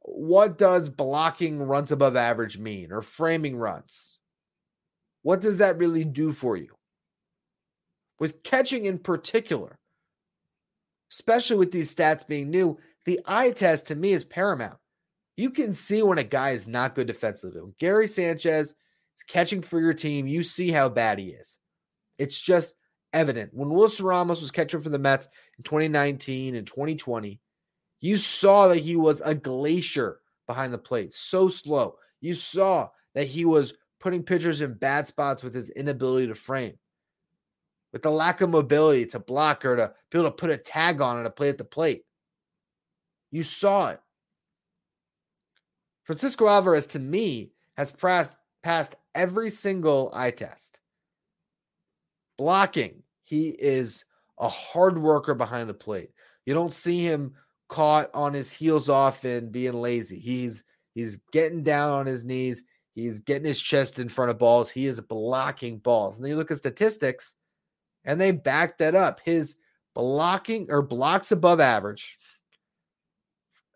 what 0.01 0.57
does 0.57 0.89
blocking 0.89 1.61
runs 1.61 1.91
above 1.91 2.15
average 2.15 2.57
mean 2.57 2.91
or 2.91 3.01
framing 3.01 3.55
runs? 3.55 4.19
What 5.23 5.41
does 5.41 5.57
that 5.57 5.77
really 5.77 6.03
do 6.05 6.31
for 6.31 6.55
you? 6.55 6.75
With 8.19 8.43
catching 8.43 8.85
in 8.85 8.99
particular, 8.99 9.77
especially 11.11 11.57
with 11.57 11.71
these 11.71 11.93
stats 11.93 12.27
being 12.27 12.49
new, 12.49 12.77
the 13.05 13.19
eye 13.25 13.51
test 13.51 13.87
to 13.87 13.95
me 13.95 14.11
is 14.11 14.23
paramount 14.23 14.77
you 15.39 15.49
can 15.49 15.71
see 15.71 16.03
when 16.03 16.17
a 16.17 16.23
guy 16.23 16.49
is 16.49 16.67
not 16.67 16.95
good 16.95 17.07
defensively. 17.07 17.61
When 17.61 17.73
Gary 17.79 18.07
Sanchez 18.07 18.75
catching 19.23 19.61
for 19.61 19.79
your 19.79 19.93
team, 19.93 20.27
you 20.27 20.43
see 20.43 20.69
how 20.69 20.89
bad 20.89 21.19
he 21.19 21.29
is. 21.29 21.57
It's 22.17 22.39
just 22.39 22.75
evident. 23.13 23.53
When 23.53 23.69
Wilson 23.69 24.05
Ramos 24.05 24.41
was 24.41 24.51
catching 24.51 24.81
for 24.81 24.89
the 24.89 24.99
Mets 24.99 25.27
in 25.57 25.63
2019 25.63 26.55
and 26.55 26.67
2020, 26.67 27.39
you 28.01 28.17
saw 28.17 28.67
that 28.67 28.79
he 28.79 28.95
was 28.95 29.21
a 29.21 29.35
glacier 29.35 30.19
behind 30.47 30.73
the 30.73 30.77
plate, 30.77 31.13
so 31.13 31.49
slow. 31.49 31.95
You 32.21 32.33
saw 32.33 32.89
that 33.15 33.27
he 33.27 33.45
was 33.45 33.73
putting 33.99 34.23
pitchers 34.23 34.61
in 34.61 34.73
bad 34.73 35.07
spots 35.07 35.43
with 35.43 35.53
his 35.53 35.69
inability 35.69 36.27
to 36.27 36.35
frame, 36.35 36.77
with 37.91 38.01
the 38.01 38.11
lack 38.11 38.41
of 38.41 38.49
mobility 38.49 39.05
to 39.07 39.19
block 39.19 39.65
or 39.65 39.75
to 39.75 39.93
be 40.09 40.19
able 40.19 40.29
to 40.29 40.35
put 40.35 40.49
a 40.49 40.57
tag 40.57 41.01
on 41.01 41.19
it 41.19 41.23
to 41.23 41.29
play 41.29 41.49
at 41.49 41.57
the 41.57 41.63
plate. 41.63 42.03
You 43.31 43.43
saw 43.43 43.89
it. 43.89 43.99
Francisco 46.03 46.47
Alvarez, 46.47 46.87
to 46.87 46.99
me, 46.99 47.51
has 47.77 47.91
passed, 47.91 48.39
passed 48.63 48.95
every 49.15 49.49
single 49.49 50.11
eye 50.13 50.31
test. 50.31 50.79
Blocking, 52.37 53.03
he 53.23 53.49
is 53.49 54.05
a 54.39 54.47
hard 54.47 54.97
worker 54.97 55.33
behind 55.35 55.69
the 55.69 55.73
plate. 55.73 56.11
You 56.45 56.53
don't 56.53 56.73
see 56.73 57.01
him 57.01 57.33
caught 57.67 58.09
on 58.13 58.33
his 58.33 58.51
heels 58.51 58.89
off 58.89 59.23
and 59.23 59.51
being 59.51 59.73
lazy. 59.73 60.19
He's 60.19 60.63
he's 60.93 61.17
getting 61.31 61.63
down 61.63 61.91
on 61.91 62.05
his 62.05 62.25
knees. 62.25 62.63
He's 62.95 63.19
getting 63.19 63.45
his 63.45 63.61
chest 63.61 63.99
in 63.99 64.09
front 64.09 64.31
of 64.31 64.39
balls. 64.39 64.69
He 64.69 64.87
is 64.87 64.99
blocking 64.99 65.77
balls. 65.77 66.15
And 66.15 66.23
then 66.23 66.31
you 66.31 66.37
look 66.37 66.51
at 66.51 66.57
statistics, 66.57 67.35
and 68.03 68.19
they 68.19 68.31
back 68.31 68.77
that 68.79 68.95
up. 68.95 69.19
His 69.23 69.57
blocking 69.93 70.67
or 70.69 70.81
blocks 70.81 71.31
above 71.31 71.59
average 71.59 72.17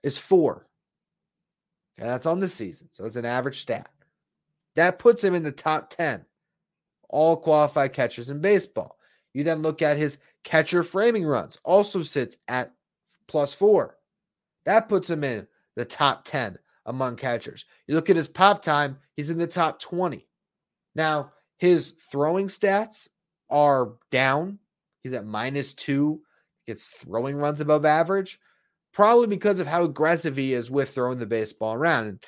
is 0.02 0.18
four. 0.18 0.68
And 1.98 2.10
that's 2.10 2.26
on 2.26 2.40
the 2.40 2.48
season. 2.48 2.90
So 2.92 3.06
it's 3.06 3.16
an 3.16 3.26
average 3.26 3.62
stat. 3.62 3.90
That 4.76 5.00
puts 5.00 5.24
him 5.24 5.36
in 5.36 5.44
the 5.44 5.52
top 5.52 5.90
10 5.90 6.26
all 7.10 7.38
qualified 7.38 7.94
catchers 7.94 8.30
in 8.30 8.42
baseball. 8.42 8.98
You 9.34 9.44
then 9.44 9.62
look 9.62 9.82
at 9.82 9.98
his 9.98 10.18
catcher 10.44 10.84
framing 10.84 11.26
runs, 11.26 11.58
also 11.64 12.02
sits 12.02 12.38
at 12.48 12.74
plus 13.28 13.54
four. 13.54 13.98
That 14.66 14.90
puts 14.90 15.10
him 15.10 15.24
in 15.24 15.48
the 15.76 15.86
top 15.86 16.24
10 16.26 16.58
among 16.88 17.16
catchers. 17.18 17.66
You 17.88 17.96
look 17.96 18.10
at 18.10 18.16
his 18.16 18.28
pop 18.28 18.62
time, 18.62 18.98
he's 19.16 19.30
in 19.30 19.38
the 19.38 19.48
top 19.48 19.80
20. 19.80 20.28
Now, 20.96 21.32
his 21.58 21.92
throwing 21.92 22.48
stats 22.48 23.08
are 23.50 23.94
down. 24.12 24.60
He's 25.04 25.14
at 25.14 25.26
minus 25.26 25.74
two, 25.74 26.22
gets 26.66 26.88
throwing 26.88 27.36
runs 27.36 27.62
above 27.62 27.86
average 27.86 28.40
probably 28.94 29.28
because 29.28 29.60
of 29.60 29.68
how 29.68 29.84
aggressive 29.84 30.38
he 30.38 30.54
is 30.54 30.72
with 30.72 30.92
throwing 30.92 31.18
the 31.18 31.26
baseball 31.26 31.74
around. 31.74 32.06
And 32.06 32.24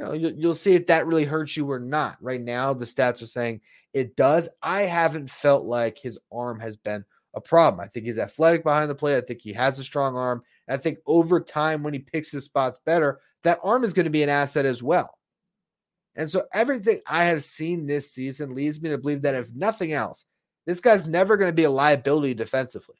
you 0.00 0.06
know, 0.06 0.12
you, 0.14 0.34
you'll 0.34 0.54
see 0.54 0.74
if 0.74 0.86
that 0.86 1.06
really 1.06 1.24
hurts 1.24 1.56
you 1.58 1.70
or 1.70 1.78
not. 1.78 2.16
Right 2.22 2.40
now, 2.40 2.72
the 2.72 2.86
stats 2.86 3.20
are 3.20 3.26
saying 3.26 3.60
it 3.92 4.16
does. 4.16 4.48
I 4.62 4.82
haven't 4.82 5.28
felt 5.28 5.66
like 5.66 5.98
his 5.98 6.18
arm 6.32 6.58
has 6.60 6.78
been 6.78 7.04
a 7.34 7.40
problem. 7.40 7.80
I 7.80 7.88
think 7.88 8.06
he's 8.06 8.18
athletic 8.18 8.64
behind 8.64 8.88
the 8.88 8.94
plate. 8.94 9.18
I 9.18 9.20
think 9.20 9.42
he 9.42 9.52
has 9.52 9.78
a 9.78 9.84
strong 9.84 10.16
arm. 10.16 10.42
And 10.66 10.74
I 10.74 10.78
think 10.82 10.98
over 11.06 11.38
time, 11.38 11.82
when 11.82 11.92
he 11.92 11.98
picks 11.98 12.32
his 12.32 12.46
spots 12.46 12.80
better, 12.86 13.20
that 13.44 13.60
arm 13.62 13.84
is 13.84 13.92
going 13.92 14.04
to 14.04 14.10
be 14.10 14.22
an 14.22 14.30
asset 14.30 14.64
as 14.64 14.82
well. 14.82 15.18
And 16.16 16.30
so 16.30 16.44
everything 16.52 17.02
I 17.06 17.24
have 17.24 17.44
seen 17.44 17.84
this 17.84 18.10
season 18.10 18.54
leads 18.54 18.80
me 18.80 18.88
to 18.88 18.98
believe 18.98 19.22
that 19.22 19.34
if 19.34 19.50
nothing 19.52 19.92
else, 19.92 20.24
this 20.66 20.80
guy's 20.80 21.06
never 21.06 21.36
going 21.36 21.50
to 21.50 21.54
be 21.54 21.64
a 21.64 21.70
liability 21.70 22.32
defensively. 22.32 22.96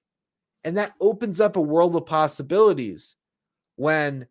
And 0.64 0.76
that 0.76 0.92
opens 1.00 1.40
up 1.40 1.56
a 1.56 1.62
world 1.62 1.96
of 1.96 2.04
possibilities 2.04 3.16
when 3.76 4.26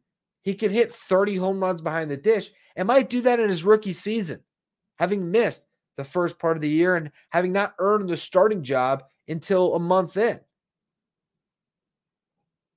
he 0.49 0.55
can 0.55 0.71
hit 0.71 0.91
30 0.91 1.35
home 1.35 1.59
runs 1.59 1.79
behind 1.79 2.09
the 2.09 2.17
dish 2.17 2.51
and 2.75 2.87
might 2.87 3.07
do 3.07 3.21
that 3.21 3.39
in 3.39 3.49
his 3.49 3.63
rookie 3.63 3.93
season, 3.93 4.39
having 4.97 5.29
missed 5.29 5.63
the 5.95 6.03
first 6.03 6.39
part 6.39 6.57
of 6.57 6.61
the 6.61 6.69
year 6.71 6.95
and 6.95 7.11
having 7.29 7.51
not 7.51 7.75
earned 7.77 8.09
the 8.09 8.17
starting 8.17 8.63
job 8.63 9.03
until 9.27 9.75
a 9.75 9.79
month 9.79 10.17
in. 10.17 10.39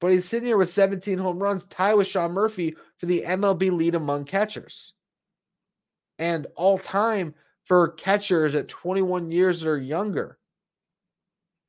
But 0.02 0.12
he's 0.12 0.26
sitting 0.26 0.48
here 0.48 0.58
with 0.58 0.68
17 0.68 1.16
home 1.16 1.38
runs, 1.38 1.64
tie 1.64 1.94
with 1.94 2.08
Sean 2.08 2.32
Murphy 2.32 2.76
for 2.98 3.06
the 3.06 3.22
MLB 3.26 3.70
lead 3.70 3.94
among 3.94 4.26
catchers. 4.26 4.92
And 6.18 6.46
all 6.56 6.76
time 6.78 7.34
for 7.64 7.92
catchers 7.92 8.54
at 8.54 8.68
21 8.68 9.30
years 9.30 9.64
or 9.64 9.78
younger. 9.78 10.36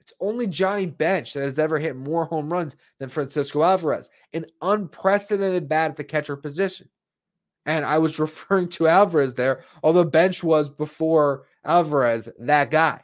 It's 0.03 0.13
only 0.19 0.47
Johnny 0.47 0.85
Bench 0.85 1.31
that 1.31 1.43
has 1.43 1.57
ever 1.57 1.79
hit 1.79 1.95
more 1.95 2.25
home 2.25 2.51
runs 2.51 2.75
than 2.99 3.07
Francisco 3.07 3.63
Alvarez, 3.63 4.09
an 4.33 4.45
unprecedented 4.61 5.69
bat 5.69 5.91
at 5.91 5.97
the 5.97 6.03
catcher 6.03 6.35
position. 6.35 6.89
And 7.65 7.85
I 7.85 7.99
was 7.99 8.19
referring 8.19 8.67
to 8.69 8.89
Alvarez 8.89 9.33
there, 9.33 9.63
although 9.81 10.03
bench 10.03 10.43
was 10.43 10.69
before 10.69 11.45
Alvarez 11.63 12.27
that 12.37 12.69
guy. 12.69 13.01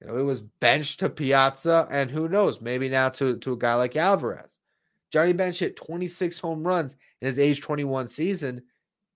You 0.00 0.06
know, 0.06 0.16
it 0.16 0.22
was 0.22 0.42
bench 0.42 0.98
to 0.98 1.10
Piazza, 1.10 1.88
and 1.90 2.08
who 2.08 2.28
knows, 2.28 2.60
maybe 2.60 2.88
now 2.88 3.08
to, 3.08 3.36
to 3.38 3.54
a 3.54 3.58
guy 3.58 3.74
like 3.74 3.96
Alvarez. 3.96 4.58
Johnny 5.10 5.32
Bench 5.32 5.58
hit 5.58 5.74
26 5.74 6.38
home 6.38 6.64
runs 6.64 6.94
in 7.20 7.26
his 7.26 7.40
age 7.40 7.60
21 7.62 8.06
season, 8.06 8.62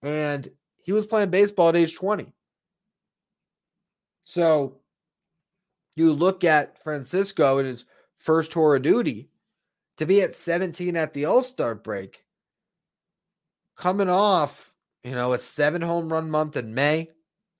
and 0.02 0.50
he 0.82 0.90
was 0.90 1.06
playing 1.06 1.30
baseball 1.30 1.68
at 1.68 1.76
age 1.76 1.94
20. 1.94 2.32
So 4.24 4.81
you 5.96 6.12
look 6.12 6.44
at 6.44 6.82
Francisco 6.82 7.58
in 7.58 7.66
his 7.66 7.84
first 8.18 8.52
tour 8.52 8.76
of 8.76 8.82
duty 8.82 9.28
to 9.98 10.06
be 10.06 10.22
at 10.22 10.34
17 10.34 10.96
at 10.96 11.12
the 11.12 11.26
All 11.26 11.42
Star 11.42 11.74
break, 11.74 12.24
coming 13.76 14.08
off, 14.08 14.74
you 15.04 15.12
know, 15.12 15.32
a 15.32 15.38
seven 15.38 15.82
home 15.82 16.12
run 16.12 16.30
month 16.30 16.56
in 16.56 16.74
May, 16.74 17.10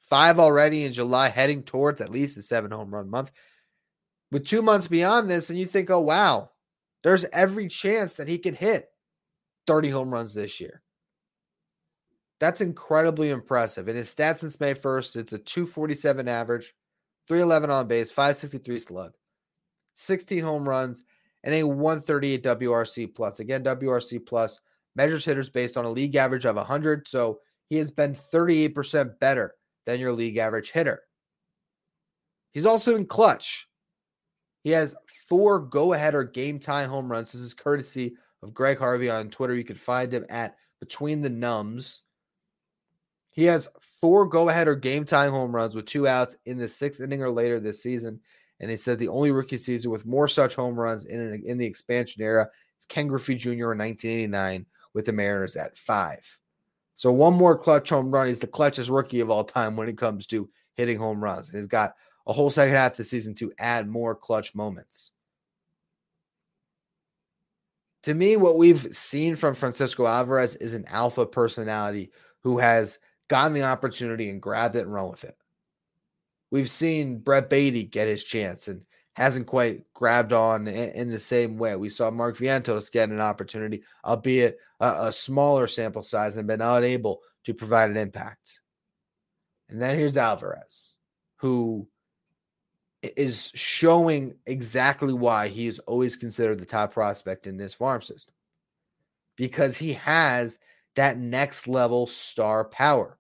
five 0.09 0.39
already 0.39 0.85
in 0.85 0.93
July, 0.93 1.29
heading 1.29 1.63
towards 1.63 2.01
at 2.01 2.11
least 2.11 2.37
a 2.39 2.43
seven 2.43 2.71
home 2.71 2.95
run 2.95 3.09
month. 3.09 3.31
With 4.31 4.47
two 4.47 4.63
months 4.63 4.89
beyond 4.89 5.29
this, 5.29 5.51
and 5.51 5.59
you 5.59 5.67
think, 5.67 5.91
oh, 5.91 6.01
wow, 6.01 6.51
there's 7.03 7.27
every 7.33 7.69
chance 7.69 8.15
that 8.15 8.29
he 8.29 8.39
could 8.39 8.55
hit 8.55 8.89
30 9.67 9.91
home 9.91 10.13
runs 10.13 10.33
this 10.33 10.61
year. 10.61 10.83
That's 12.41 12.61
incredibly 12.61 13.31
impressive. 13.31 13.89
In 13.89 13.97
his 13.97 14.13
stats 14.13 14.39
since 14.39 14.59
May 14.59 14.75
1st, 14.75 15.17
it's 15.17 15.33
a 15.33 15.39
247 15.39 16.29
average, 16.29 16.75
311 17.29 17.71
on 17.71 17.87
base, 17.87 18.11
563 18.11 18.79
slug, 18.79 19.13
16 19.95 20.43
home 20.43 20.69
runs, 20.69 21.05
and 21.45 21.55
a 21.55 21.63
138 21.63 22.43
WRC 22.43 23.15
plus. 23.15 23.41
Again, 23.41 23.65
WRC 23.65 24.25
plus 24.25 24.59
measures 24.95 25.25
hitters 25.25 25.49
based 25.49 25.77
on 25.77 25.85
a 25.85 25.91
league 25.91 26.17
average 26.17 26.45
of 26.45 26.57
100. 26.57 27.09
So 27.09 27.41
he 27.69 27.77
has 27.79 27.91
been 27.91 28.15
38% 28.15 29.19
better 29.19 29.55
than 29.87 30.01
your 30.01 30.13
league 30.13 30.37
average 30.37 30.71
hitter. 30.71 31.03
He's 32.53 32.67
also 32.67 32.97
in 32.97 33.07
clutch. 33.07 33.67
He 34.63 34.71
has 34.71 34.95
four 35.29 35.59
go 35.59 35.93
ahead 35.93 36.15
or 36.15 36.25
game 36.25 36.59
tie 36.59 36.85
home 36.85 37.11
runs. 37.11 37.33
This 37.33 37.41
is 37.41 37.55
courtesy 37.55 38.15
of 38.43 38.55
Greg 38.55 38.79
Harvey 38.79 39.11
on 39.11 39.31
Twitter. 39.31 39.55
You 39.55 39.65
can 39.65 39.77
find 39.77 40.13
him 40.13 40.25
at 40.29 40.57
Between 40.81 41.21
the 41.21 41.31
Nums. 41.31 42.03
He 43.33 43.45
has 43.45 43.69
four 44.01 44.27
go 44.27 44.49
ahead 44.51 44.69
or 44.69 44.77
game 44.77 45.05
time 45.05 45.33
home 45.33 45.55
runs 45.55 45.75
with 45.75 45.87
two 45.87 46.07
outs 46.07 46.37
in 46.45 46.59
the 46.59 46.69
sixth 46.69 47.01
inning 47.01 47.23
or 47.23 47.31
later 47.31 47.59
this 47.59 47.83
season. 47.83 48.21
And 48.61 48.71
he 48.71 48.77
said 48.77 48.99
the 48.99 49.09
only 49.09 49.33
rookie 49.33 49.57
season 49.57 49.91
with 49.91 50.07
more 50.07 50.29
such 50.29 50.55
home 50.55 50.79
runs 50.79 51.07
in, 51.07 51.19
an, 51.19 51.43
in 51.45 51.59
the 51.59 51.67
expansion 51.67 52.23
era 52.23 52.49
is 52.79 52.85
Ken 52.87 53.09
Griffey 53.09 53.35
Jr. 53.35 53.73
in 53.73 53.79
1989 53.79 54.67
with 54.93 55.07
the 55.07 55.13
Mariners 55.13 55.57
at 55.57 55.77
five. 55.77 56.39
So 56.95 57.11
one 57.11 57.33
more 57.33 57.57
clutch 57.57 57.89
home 57.89 58.11
run. 58.11 58.29
He's 58.29 58.39
the 58.39 58.47
clutchest 58.47 58.95
rookie 58.95 59.21
of 59.21 59.31
all 59.31 59.45
time 59.45 59.77
when 59.77 59.89
it 59.89 59.97
comes 59.97 60.27
to 60.29 60.49
hitting 60.75 60.99
home 60.99 61.25
runs. 61.25 61.49
And 61.49 61.57
he's 61.57 61.67
got 61.67 61.95
a 62.27 62.33
whole 62.33 62.51
second 62.51 62.75
half 62.75 62.93
of 62.93 62.97
the 62.99 63.05
season 63.05 63.35
to 63.37 63.53
add 63.59 63.89
more 63.89 64.15
clutch 64.15 64.55
moments. 64.55 65.11
To 68.03 68.15
me, 68.15 68.37
what 68.37 68.59
we've 68.59 68.89
seen 68.95 69.37
from 69.37 69.55
Francisco 69.55 70.07
Alvarez 70.07 70.55
is 70.57 70.75
an 70.75 70.85
alpha 70.89 71.25
personality 71.25 72.11
who 72.43 72.59
has– 72.59 72.99
gotten 73.29 73.53
the 73.53 73.63
opportunity 73.63 74.31
and 74.31 74.43
grabbed 74.43 74.77
it 74.77 74.83
and 74.83 74.93
run 74.93 75.11
with 75.11 75.25
it. 75.25 75.37
We've 76.51 76.71
seen 76.71 77.19
Brett 77.19 77.49
Baty 77.49 77.85
get 77.85 78.09
his 78.09 78.23
chance 78.23 78.69
and 78.69 78.83
hasn't 79.15 79.47
quite 79.47 79.91
grabbed 79.95 80.33
on 80.33 80.67
in, 80.69 81.11
the 81.11 81.21
same 81.21 81.59
way. 81.59 81.77
We 81.77 81.89
saw 81.89 82.11
Mark 82.11 82.37
Vientos 82.37 82.91
get 82.91 83.11
an 83.11 83.21
opportunity, 83.21 83.83
albeit 84.05 84.59
a, 84.81 85.07
a 85.07 85.13
smaller 85.13 85.67
sample 85.67 86.03
size, 86.03 86.37
and 86.37 86.47
been 86.47 86.61
unable 86.61 87.21
to 87.45 87.55
provide 87.55 87.91
an 87.91 87.97
impact. 87.97 88.61
And 89.69 89.81
then 89.81 89.99
here's 89.99 90.17
Alvarez, 90.17 90.97
who 91.37 91.89
is 93.03 93.51
showing 93.55 94.35
exactly 94.47 95.13
why 95.13 95.49
he 95.49 95.67
is 95.67 95.79
always 95.81 96.17
considered 96.17 96.59
the 96.59 96.67
top 96.67 96.93
prospect 96.93 97.47
in 97.47 97.57
this 97.57 97.75
farm 97.75 98.01
system 98.01 98.35
because 99.37 99.77
he 99.77 99.95
has 99.95 100.59
that 100.95 101.19
next 101.19 101.67
level 101.67 102.07
star 102.07 102.65
power. 102.65 103.19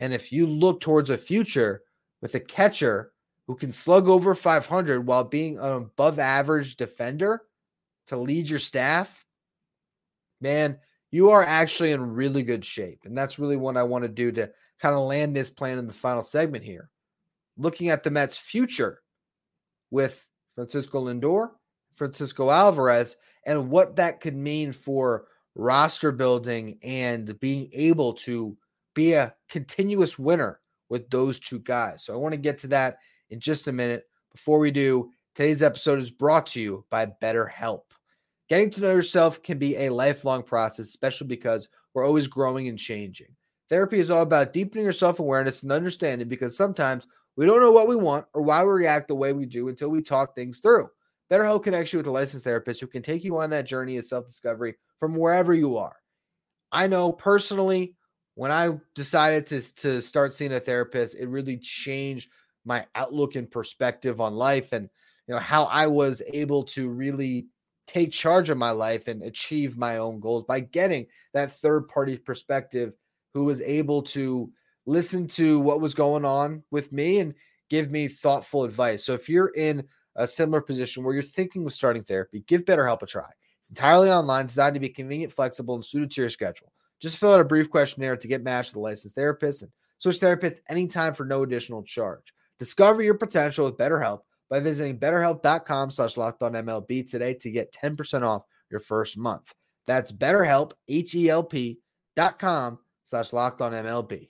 And 0.00 0.12
if 0.12 0.32
you 0.32 0.46
look 0.46 0.80
towards 0.80 1.10
a 1.10 1.18
future 1.18 1.82
with 2.20 2.34
a 2.34 2.40
catcher 2.40 3.12
who 3.46 3.54
can 3.54 3.70
slug 3.70 4.08
over 4.08 4.34
500 4.34 5.06
while 5.06 5.24
being 5.24 5.58
an 5.58 5.72
above 5.72 6.18
average 6.18 6.76
defender 6.76 7.42
to 8.06 8.16
lead 8.16 8.48
your 8.48 8.58
staff, 8.58 9.26
man, 10.40 10.78
you 11.10 11.30
are 11.30 11.44
actually 11.44 11.92
in 11.92 12.14
really 12.14 12.42
good 12.42 12.64
shape. 12.64 13.00
And 13.04 13.16
that's 13.16 13.38
really 13.38 13.56
what 13.56 13.76
I 13.76 13.82
want 13.82 14.02
to 14.02 14.08
do 14.08 14.32
to 14.32 14.50
kind 14.80 14.94
of 14.94 15.02
land 15.02 15.36
this 15.36 15.50
plan 15.50 15.78
in 15.78 15.86
the 15.86 15.92
final 15.92 16.22
segment 16.22 16.64
here. 16.64 16.90
Looking 17.58 17.90
at 17.90 18.02
the 18.02 18.10
Mets' 18.10 18.38
future 18.38 19.02
with 19.90 20.24
Francisco 20.54 21.04
Lindor, 21.04 21.50
Francisco 21.96 22.50
Alvarez, 22.50 23.16
and 23.44 23.70
what 23.70 23.96
that 23.96 24.20
could 24.20 24.36
mean 24.36 24.72
for 24.72 25.26
roster 25.54 26.12
building 26.12 26.78
and 26.82 27.38
being 27.40 27.68
able 27.72 28.14
to 28.14 28.56
be 29.00 29.14
a 29.14 29.34
continuous 29.48 30.18
winner 30.18 30.60
with 30.90 31.08
those 31.08 31.40
two 31.40 31.60
guys. 31.60 32.04
So 32.04 32.12
I 32.12 32.18
want 32.18 32.34
to 32.34 32.40
get 32.40 32.58
to 32.58 32.66
that 32.68 32.98
in 33.30 33.40
just 33.40 33.66
a 33.66 33.72
minute. 33.72 34.04
Before 34.30 34.58
we 34.58 34.70
do, 34.70 35.10
today's 35.34 35.62
episode 35.62 36.00
is 36.00 36.10
brought 36.10 36.46
to 36.48 36.60
you 36.60 36.84
by 36.90 37.06
BetterHelp. 37.22 37.82
Getting 38.50 38.68
to 38.70 38.82
know 38.82 38.90
yourself 38.90 39.42
can 39.42 39.56
be 39.58 39.76
a 39.76 39.88
lifelong 39.88 40.42
process, 40.42 40.86
especially 40.86 41.28
because 41.28 41.68
we're 41.94 42.04
always 42.04 42.26
growing 42.26 42.68
and 42.68 42.78
changing. 42.78 43.28
Therapy 43.70 44.00
is 44.00 44.10
all 44.10 44.22
about 44.22 44.52
deepening 44.52 44.84
your 44.84 44.92
self 44.92 45.18
awareness 45.18 45.62
and 45.62 45.72
understanding 45.72 46.28
because 46.28 46.54
sometimes 46.54 47.06
we 47.36 47.46
don't 47.46 47.60
know 47.60 47.72
what 47.72 47.88
we 47.88 47.96
want 47.96 48.26
or 48.34 48.42
why 48.42 48.62
we 48.62 48.70
react 48.70 49.08
the 49.08 49.14
way 49.14 49.32
we 49.32 49.46
do 49.46 49.68
until 49.68 49.88
we 49.88 50.02
talk 50.02 50.34
things 50.34 50.60
through. 50.60 50.90
BetterHelp 51.30 51.62
connects 51.62 51.92
you 51.92 52.00
with 52.00 52.06
a 52.06 52.10
licensed 52.10 52.44
therapist 52.44 52.80
who 52.82 52.86
can 52.86 53.02
take 53.02 53.24
you 53.24 53.38
on 53.38 53.48
that 53.50 53.66
journey 53.66 53.96
of 53.96 54.04
self 54.04 54.26
discovery 54.26 54.74
from 54.98 55.14
wherever 55.14 55.54
you 55.54 55.78
are. 55.78 55.96
I 56.70 56.86
know 56.86 57.12
personally, 57.12 57.94
when 58.40 58.50
I 58.50 58.70
decided 58.94 59.44
to, 59.48 59.74
to 59.82 60.00
start 60.00 60.32
seeing 60.32 60.54
a 60.54 60.60
therapist, 60.60 61.14
it 61.14 61.28
really 61.28 61.58
changed 61.58 62.30
my 62.64 62.86
outlook 62.94 63.34
and 63.34 63.50
perspective 63.50 64.18
on 64.18 64.32
life 64.32 64.72
and 64.72 64.88
you 65.28 65.34
know 65.34 65.40
how 65.42 65.64
I 65.64 65.88
was 65.88 66.22
able 66.32 66.62
to 66.72 66.88
really 66.88 67.48
take 67.86 68.12
charge 68.12 68.48
of 68.48 68.56
my 68.56 68.70
life 68.70 69.08
and 69.08 69.22
achieve 69.22 69.76
my 69.76 69.98
own 69.98 70.20
goals 70.20 70.44
by 70.44 70.60
getting 70.60 71.04
that 71.34 71.52
third 71.52 71.86
party 71.88 72.16
perspective 72.16 72.94
who 73.34 73.44
was 73.44 73.60
able 73.60 74.00
to 74.04 74.50
listen 74.86 75.26
to 75.26 75.60
what 75.60 75.82
was 75.82 75.92
going 75.92 76.24
on 76.24 76.62
with 76.70 76.92
me 76.92 77.18
and 77.18 77.34
give 77.68 77.90
me 77.90 78.08
thoughtful 78.08 78.64
advice. 78.64 79.04
So 79.04 79.12
if 79.12 79.28
you're 79.28 79.52
in 79.54 79.86
a 80.16 80.26
similar 80.26 80.62
position 80.62 81.04
where 81.04 81.12
you're 81.12 81.22
thinking 81.22 81.66
of 81.66 81.74
starting 81.74 82.04
therapy, 82.04 82.42
give 82.46 82.64
BetterHelp 82.64 83.02
a 83.02 83.06
try. 83.06 83.28
It's 83.60 83.68
entirely 83.68 84.10
online, 84.10 84.46
designed 84.46 84.76
to 84.76 84.80
be 84.80 84.88
convenient, 84.88 85.30
flexible, 85.30 85.74
and 85.74 85.84
suited 85.84 86.10
to 86.12 86.22
your 86.22 86.30
schedule. 86.30 86.72
Just 87.00 87.16
fill 87.16 87.32
out 87.32 87.40
a 87.40 87.44
brief 87.44 87.70
questionnaire 87.70 88.16
to 88.16 88.28
get 88.28 88.42
matched 88.42 88.70
with 88.70 88.76
a 88.76 88.80
licensed 88.80 89.16
therapist 89.16 89.62
and 89.62 89.70
switch 89.98 90.20
therapists 90.20 90.60
anytime 90.68 91.14
for 91.14 91.24
no 91.24 91.42
additional 91.42 91.82
charge. 91.82 92.32
Discover 92.58 93.02
your 93.02 93.14
potential 93.14 93.64
with 93.64 93.78
BetterHelp 93.78 94.20
by 94.50 94.60
visiting 94.60 94.98
betterhelp.com 94.98 95.90
slash 95.90 96.14
MLB 96.14 97.10
today 97.10 97.34
to 97.34 97.50
get 97.50 97.72
10% 97.72 98.22
off 98.22 98.42
your 98.70 98.80
first 98.80 99.16
month. 99.16 99.54
That's 99.86 100.12
betterhelp, 100.12 100.72
H-E-L-P 100.88 101.78
dot 102.16 102.38
com 102.38 102.78
slash 103.04 103.30
MLB. 103.30 104.28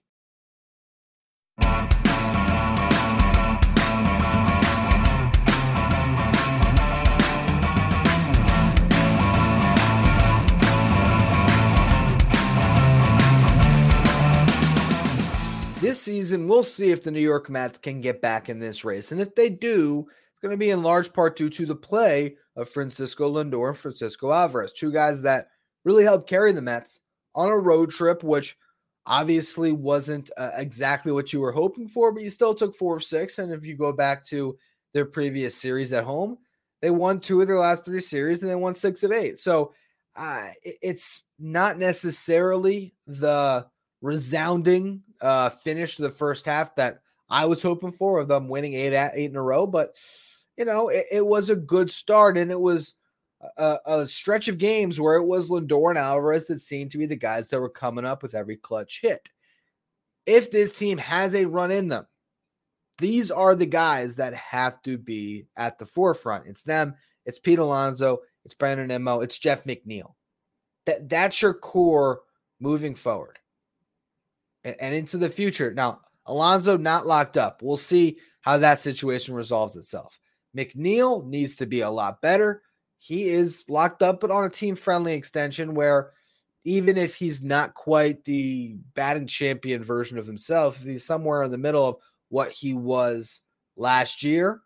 This 15.90 16.00
season, 16.00 16.46
we'll 16.46 16.62
see 16.62 16.92
if 16.92 17.02
the 17.02 17.10
New 17.10 17.20
York 17.20 17.50
Mets 17.50 17.76
can 17.76 18.00
get 18.00 18.22
back 18.22 18.48
in 18.48 18.60
this 18.60 18.84
race. 18.84 19.10
And 19.10 19.20
if 19.20 19.34
they 19.34 19.50
do, 19.50 20.06
it's 20.08 20.40
going 20.40 20.52
to 20.52 20.56
be 20.56 20.70
in 20.70 20.84
large 20.84 21.12
part 21.12 21.36
due 21.36 21.50
to 21.50 21.66
the 21.66 21.74
play 21.74 22.36
of 22.54 22.68
Francisco 22.68 23.28
Lindor 23.28 23.70
and 23.70 23.76
Francisco 23.76 24.30
Alvarez, 24.30 24.72
two 24.72 24.92
guys 24.92 25.20
that 25.22 25.48
really 25.84 26.04
helped 26.04 26.28
carry 26.28 26.52
the 26.52 26.62
Mets 26.62 27.00
on 27.34 27.48
a 27.48 27.58
road 27.58 27.90
trip, 27.90 28.22
which 28.22 28.56
obviously 29.04 29.72
wasn't 29.72 30.30
uh, 30.36 30.50
exactly 30.54 31.10
what 31.10 31.32
you 31.32 31.40
were 31.40 31.50
hoping 31.50 31.88
for, 31.88 32.12
but 32.12 32.22
you 32.22 32.30
still 32.30 32.54
took 32.54 32.76
four 32.76 32.96
of 32.98 33.02
six. 33.02 33.40
And 33.40 33.50
if 33.50 33.64
you 33.64 33.76
go 33.76 33.92
back 33.92 34.22
to 34.26 34.56
their 34.94 35.06
previous 35.06 35.56
series 35.56 35.92
at 35.92 36.04
home, 36.04 36.38
they 36.82 36.90
won 36.90 37.18
two 37.18 37.40
of 37.40 37.48
their 37.48 37.58
last 37.58 37.84
three 37.84 38.00
series 38.00 38.42
and 38.42 38.50
they 38.50 38.54
won 38.54 38.74
six 38.74 39.02
of 39.02 39.10
eight. 39.10 39.40
So 39.40 39.74
uh, 40.14 40.50
it's 40.62 41.24
not 41.40 41.78
necessarily 41.78 42.94
the 43.08 43.66
resounding 44.00 45.02
uh, 45.20 45.50
finish 45.50 45.96
to 45.96 46.02
the 46.02 46.10
first 46.10 46.44
half 46.44 46.74
that 46.76 47.00
I 47.28 47.46
was 47.46 47.62
hoping 47.62 47.92
for 47.92 48.18
of 48.18 48.28
them 48.28 48.48
winning 48.48 48.74
eight 48.74 48.92
at 48.92 49.12
eight 49.14 49.30
in 49.30 49.36
a 49.36 49.42
row. 49.42 49.66
But 49.66 49.96
you 50.56 50.64
know, 50.64 50.88
it, 50.88 51.06
it 51.10 51.26
was 51.26 51.50
a 51.50 51.56
good 51.56 51.90
start, 51.90 52.36
and 52.36 52.50
it 52.50 52.60
was 52.60 52.94
a, 53.56 53.78
a, 53.86 54.06
stretch 54.06 54.48
of 54.48 54.58
games 54.58 55.00
where 55.00 55.16
it 55.16 55.24
was 55.24 55.48
Lindor 55.48 55.90
and 55.90 55.98
Alvarez 55.98 56.46
that 56.46 56.60
seemed 56.60 56.90
to 56.90 56.98
be 56.98 57.06
the 57.06 57.16
guys 57.16 57.48
that 57.48 57.60
were 57.60 57.70
coming 57.70 58.04
up 58.04 58.22
with 58.22 58.34
every 58.34 58.56
clutch 58.56 59.00
hit. 59.02 59.30
If 60.26 60.50
this 60.50 60.76
team 60.76 60.98
has 60.98 61.34
a 61.34 61.46
run 61.46 61.70
in 61.70 61.88
them, 61.88 62.06
these 62.98 63.30
are 63.30 63.54
the 63.54 63.66
guys 63.66 64.16
that 64.16 64.34
have 64.34 64.82
to 64.82 64.98
be 64.98 65.46
at 65.56 65.78
the 65.78 65.86
forefront. 65.86 66.46
It's 66.46 66.62
them, 66.62 66.94
it's 67.24 67.38
Pete 67.38 67.58
Alonso, 67.58 68.18
it's 68.44 68.54
Brandon 68.54 68.88
Nimmo, 68.88 69.20
it's 69.20 69.38
Jeff 69.38 69.64
McNeil. 69.64 70.14
That 70.84 71.08
that's 71.08 71.40
your 71.40 71.54
core 71.54 72.20
moving 72.60 72.94
forward 72.94 73.38
and, 74.64 74.76
and 74.80 74.94
into 74.94 75.18
the 75.18 75.28
future. 75.28 75.72
Now, 75.72 76.00
Alonso 76.26 76.76
not 76.76 77.06
locked 77.06 77.36
up. 77.36 77.62
We'll 77.62 77.76
see 77.76 78.18
how 78.40 78.58
that 78.58 78.80
situation 78.80 79.34
resolves 79.34 79.76
itself. 79.76 80.18
McNeil 80.56 81.26
needs 81.26 81.56
to 81.56 81.66
be 81.66 81.80
a 81.80 81.90
lot 81.90 82.20
better. 82.20 82.62
He 82.98 83.28
is 83.28 83.64
locked 83.68 84.02
up, 84.02 84.20
but 84.20 84.30
on 84.30 84.44
a 84.44 84.50
team 84.50 84.76
friendly 84.76 85.14
extension 85.14 85.74
where 85.74 86.12
even 86.64 86.96
if 86.96 87.16
he's 87.16 87.42
not 87.42 87.74
quite 87.74 88.24
the 88.24 88.76
batting 88.94 89.26
champion 89.26 89.82
version 89.82 90.18
of 90.18 90.26
himself, 90.26 90.82
he's 90.82 91.04
somewhere 91.04 91.42
in 91.42 91.50
the 91.50 91.58
middle 91.58 91.86
of 91.88 91.96
what 92.28 92.50
he 92.50 92.74
was 92.74 93.40
last 93.76 94.22
year 94.22 94.60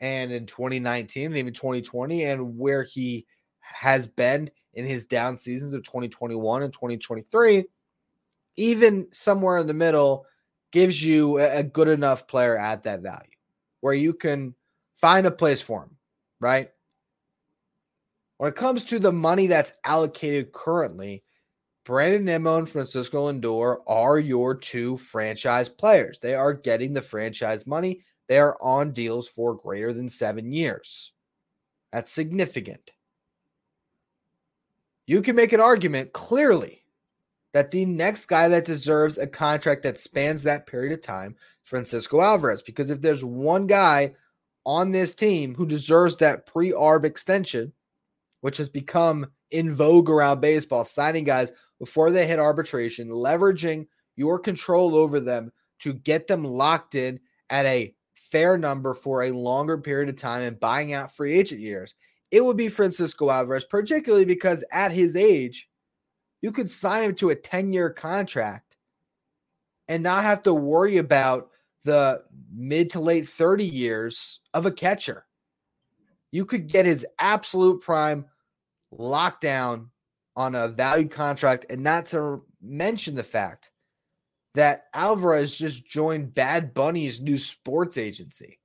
and 0.00 0.32
in 0.32 0.46
2019 0.46 1.26
and 1.26 1.36
even 1.36 1.52
2020 1.52 2.24
and 2.24 2.56
where 2.58 2.82
he 2.82 3.26
has 3.58 4.06
been 4.06 4.50
in 4.74 4.86
his 4.86 5.06
down 5.06 5.36
seasons 5.36 5.74
of 5.74 5.82
2021 5.82 6.62
and 6.62 6.72
2023 6.72 7.64
even 8.56 9.08
somewhere 9.12 9.58
in 9.58 9.66
the 9.66 9.74
middle 9.74 10.26
gives 10.72 11.02
you 11.02 11.38
a 11.38 11.62
good 11.62 11.88
enough 11.88 12.26
player 12.26 12.56
at 12.56 12.84
that 12.84 13.00
value 13.00 13.30
where 13.80 13.94
you 13.94 14.12
can 14.12 14.54
find 14.94 15.26
a 15.26 15.30
place 15.30 15.60
for 15.60 15.84
him, 15.84 15.96
right? 16.40 16.70
When 18.36 18.48
it 18.50 18.56
comes 18.56 18.84
to 18.86 18.98
the 18.98 19.12
money 19.12 19.46
that's 19.46 19.74
allocated 19.84 20.52
currently, 20.52 21.24
Brandon 21.84 22.24
Nimmo 22.24 22.58
and 22.58 22.68
Francisco 22.68 23.30
Lindor 23.30 23.78
are 23.86 24.18
your 24.18 24.54
two 24.54 24.96
franchise 24.96 25.68
players. 25.68 26.18
They 26.20 26.34
are 26.34 26.52
getting 26.52 26.92
the 26.92 27.02
franchise 27.02 27.66
money. 27.66 28.02
They 28.28 28.38
are 28.38 28.56
on 28.60 28.92
deals 28.92 29.26
for 29.26 29.56
greater 29.56 29.92
than 29.92 30.08
seven 30.08 30.52
years. 30.52 31.12
That's 31.92 32.12
significant. 32.12 32.92
You 35.06 35.22
can 35.22 35.34
make 35.34 35.52
an 35.52 35.60
argument 35.60 36.12
clearly 36.12 36.84
that 37.52 37.70
the 37.70 37.84
next 37.84 38.26
guy 38.26 38.48
that 38.48 38.64
deserves 38.64 39.18
a 39.18 39.26
contract 39.26 39.82
that 39.82 39.98
spans 39.98 40.42
that 40.44 40.66
period 40.66 40.92
of 40.92 41.02
time 41.02 41.36
Francisco 41.64 42.20
Alvarez. 42.20 42.62
Because 42.62 42.90
if 42.90 43.00
there's 43.00 43.24
one 43.24 43.66
guy 43.66 44.14
on 44.66 44.92
this 44.92 45.14
team 45.14 45.54
who 45.54 45.66
deserves 45.66 46.16
that 46.16 46.46
pre 46.46 46.72
ARB 46.72 47.04
extension, 47.04 47.72
which 48.40 48.56
has 48.58 48.68
become 48.68 49.26
in 49.50 49.74
vogue 49.74 50.10
around 50.10 50.40
baseball, 50.40 50.84
signing 50.84 51.24
guys 51.24 51.52
before 51.78 52.10
they 52.10 52.26
hit 52.26 52.38
arbitration, 52.38 53.08
leveraging 53.08 53.86
your 54.16 54.38
control 54.38 54.94
over 54.94 55.20
them 55.20 55.52
to 55.80 55.94
get 55.94 56.26
them 56.26 56.44
locked 56.44 56.94
in 56.94 57.20
at 57.48 57.66
a 57.66 57.94
fair 58.14 58.58
number 58.58 58.94
for 58.94 59.22
a 59.22 59.32
longer 59.32 59.78
period 59.78 60.08
of 60.08 60.16
time 60.16 60.42
and 60.42 60.60
buying 60.60 60.92
out 60.92 61.14
free 61.14 61.38
agent 61.38 61.60
years. 61.60 61.94
It 62.30 62.44
would 62.44 62.56
be 62.56 62.68
Francisco 62.68 63.30
Alvarez, 63.30 63.64
particularly 63.64 64.24
because 64.24 64.62
at 64.70 64.92
his 64.92 65.16
age, 65.16 65.68
you 66.42 66.52
could 66.52 66.70
sign 66.70 67.04
him 67.04 67.14
to 67.16 67.30
a 67.30 67.34
10 67.34 67.72
year 67.72 67.90
contract 67.90 68.76
and 69.88 70.02
not 70.02 70.24
have 70.24 70.42
to 70.42 70.54
worry 70.54 70.98
about 70.98 71.50
the 71.84 72.22
mid 72.52 72.90
to 72.90 73.00
late 73.00 73.28
30 73.28 73.64
years 73.64 74.40
of 74.54 74.66
a 74.66 74.70
catcher. 74.70 75.26
You 76.30 76.44
could 76.44 76.68
get 76.68 76.86
his 76.86 77.06
absolute 77.18 77.80
prime 77.80 78.26
locked 78.92 79.40
down 79.40 79.90
on 80.36 80.54
a 80.54 80.68
valued 80.68 81.10
contract, 81.10 81.66
and 81.70 81.82
not 81.82 82.06
to 82.06 82.42
mention 82.62 83.14
the 83.14 83.24
fact 83.24 83.70
that 84.54 84.86
Alvarez 84.94 85.56
just 85.56 85.86
joined 85.86 86.34
Bad 86.34 86.72
Bunny's 86.72 87.20
new 87.20 87.36
sports 87.36 87.98
agency. 87.98 88.58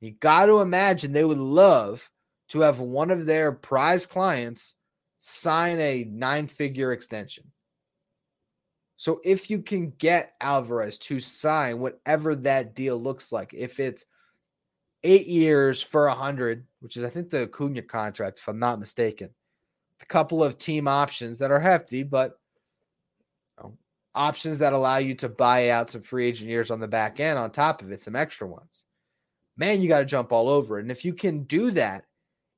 You 0.00 0.12
got 0.12 0.46
to 0.46 0.60
imagine 0.60 1.12
they 1.12 1.24
would 1.24 1.38
love 1.38 2.10
to 2.48 2.60
have 2.60 2.78
one 2.78 3.10
of 3.10 3.26
their 3.26 3.52
prize 3.52 4.06
clients 4.06 4.75
sign 5.18 5.78
a 5.80 6.04
nine 6.04 6.46
figure 6.46 6.92
extension. 6.92 7.44
So 8.96 9.20
if 9.24 9.50
you 9.50 9.60
can 9.60 9.90
get 9.98 10.34
Alvarez 10.40 10.98
to 10.98 11.20
sign 11.20 11.78
whatever 11.78 12.34
that 12.36 12.74
deal 12.74 13.00
looks 13.00 13.30
like, 13.30 13.52
if 13.52 13.78
it's 13.78 14.06
eight 15.04 15.26
years 15.26 15.82
for 15.82 16.06
a 16.06 16.14
hundred, 16.14 16.66
which 16.80 16.96
is 16.96 17.04
I 17.04 17.10
think 17.10 17.30
the 17.30 17.42
Acuna 17.42 17.82
contract, 17.82 18.38
if 18.38 18.48
I'm 18.48 18.58
not 18.58 18.80
mistaken, 18.80 19.30
a 20.00 20.06
couple 20.06 20.42
of 20.42 20.58
team 20.58 20.88
options 20.88 21.38
that 21.38 21.50
are 21.50 21.60
hefty, 21.60 22.02
but 22.02 22.38
you 23.58 23.64
know, 23.64 23.78
options 24.14 24.58
that 24.58 24.72
allow 24.72 24.96
you 24.96 25.14
to 25.16 25.28
buy 25.28 25.70
out 25.70 25.90
some 25.90 26.02
free 26.02 26.26
agent 26.26 26.48
years 26.48 26.70
on 26.70 26.80
the 26.80 26.88
back 26.88 27.20
end 27.20 27.38
on 27.38 27.50
top 27.50 27.82
of 27.82 27.92
it, 27.92 28.00
some 28.00 28.16
extra 28.16 28.46
ones. 28.46 28.84
Man, 29.58 29.80
you 29.80 29.88
got 29.88 30.00
to 30.00 30.04
jump 30.04 30.32
all 30.32 30.48
over 30.48 30.78
it. 30.78 30.82
And 30.82 30.90
if 30.90 31.04
you 31.04 31.14
can 31.14 31.44
do 31.44 31.70
that 31.72 32.04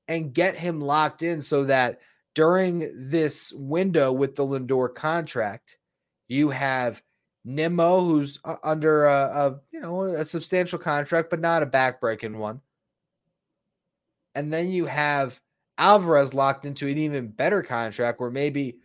and 0.08 0.32
get 0.32 0.56
him 0.56 0.80
locked 0.80 1.22
in 1.22 1.40
so 1.42 1.64
that 1.64 2.00
during 2.34 2.90
this 3.10 3.52
window 3.52 4.12
with 4.12 4.36
the 4.36 4.46
Lindor 4.46 4.94
contract, 4.94 5.78
you 6.28 6.50
have 6.50 7.02
Nimmo, 7.44 8.00
who's 8.00 8.38
under 8.62 9.06
a, 9.06 9.12
a, 9.12 9.60
you 9.70 9.80
know 9.80 10.02
a 10.02 10.24
substantial 10.24 10.78
contract, 10.78 11.30
but 11.30 11.40
not 11.40 11.62
a 11.62 11.66
backbreaking 11.66 12.36
one. 12.36 12.60
And 14.34 14.52
then 14.52 14.70
you 14.70 14.86
have 14.86 15.40
Alvarez 15.78 16.34
locked 16.34 16.66
into 16.66 16.86
an 16.88 16.98
even 16.98 17.28
better 17.28 17.62
contract, 17.62 18.20
where 18.20 18.30
maybe 18.30 18.78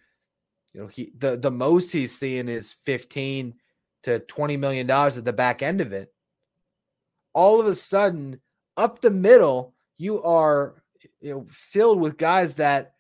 you 0.74 0.82
know 0.82 0.88
he 0.88 1.12
the 1.18 1.36
the 1.36 1.52
most 1.52 1.92
he's 1.92 2.18
seeing 2.18 2.48
is 2.48 2.72
fifteen 2.72 3.56
to 4.04 4.20
twenty 4.20 4.58
million 4.58 4.88
dollars 4.88 5.18
at 5.18 5.26
the 5.26 5.34
back 5.34 5.62
end 5.62 5.82
of 5.82 5.92
it. 5.92 6.14
All 7.34 7.60
of 7.60 7.68
a 7.68 7.76
sudden, 7.76 8.40
up 8.78 9.02
the 9.02 9.12
middle, 9.12 9.74
you 9.98 10.24
are 10.24 10.76
you 11.20 11.34
know 11.34 11.46
filled 11.50 12.00
with 12.00 12.18
guys 12.18 12.56
that 12.56 12.93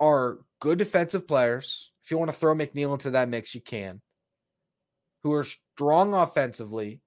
are 0.00 0.38
good 0.60 0.78
defensive 0.78 1.26
players 1.26 1.90
if 2.06 2.12
you 2.12 2.18
want 2.18 2.30
to 2.30 2.36
throw 2.36 2.54
McNeil 2.54 2.92
into 2.92 3.10
that 3.10 3.28
mix, 3.28 3.52
you 3.52 3.60
can. 3.60 4.00
Who 5.24 5.32
are 5.32 5.42
strong 5.42 6.14
offensively, 6.14 7.00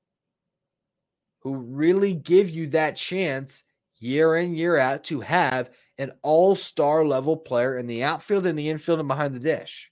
who 1.42 1.56
really 1.56 2.14
give 2.14 2.50
you 2.50 2.68
that 2.68 2.98
chance 2.98 3.64
year 4.00 4.36
in, 4.36 4.56
year 4.56 4.76
out 4.76 5.06
to 5.06 5.22
have 5.22 5.70
an 5.98 6.12
all 6.22 6.54
star 6.54 7.06
level 7.06 7.38
player 7.38 7.78
in 7.78 7.88
the 7.88 8.04
outfield 8.04 8.46
and 8.46 8.60
the 8.60 8.68
infield 8.68 9.00
and 9.00 9.08
behind 9.08 9.34
the 9.34 9.40
dish. 9.40 9.90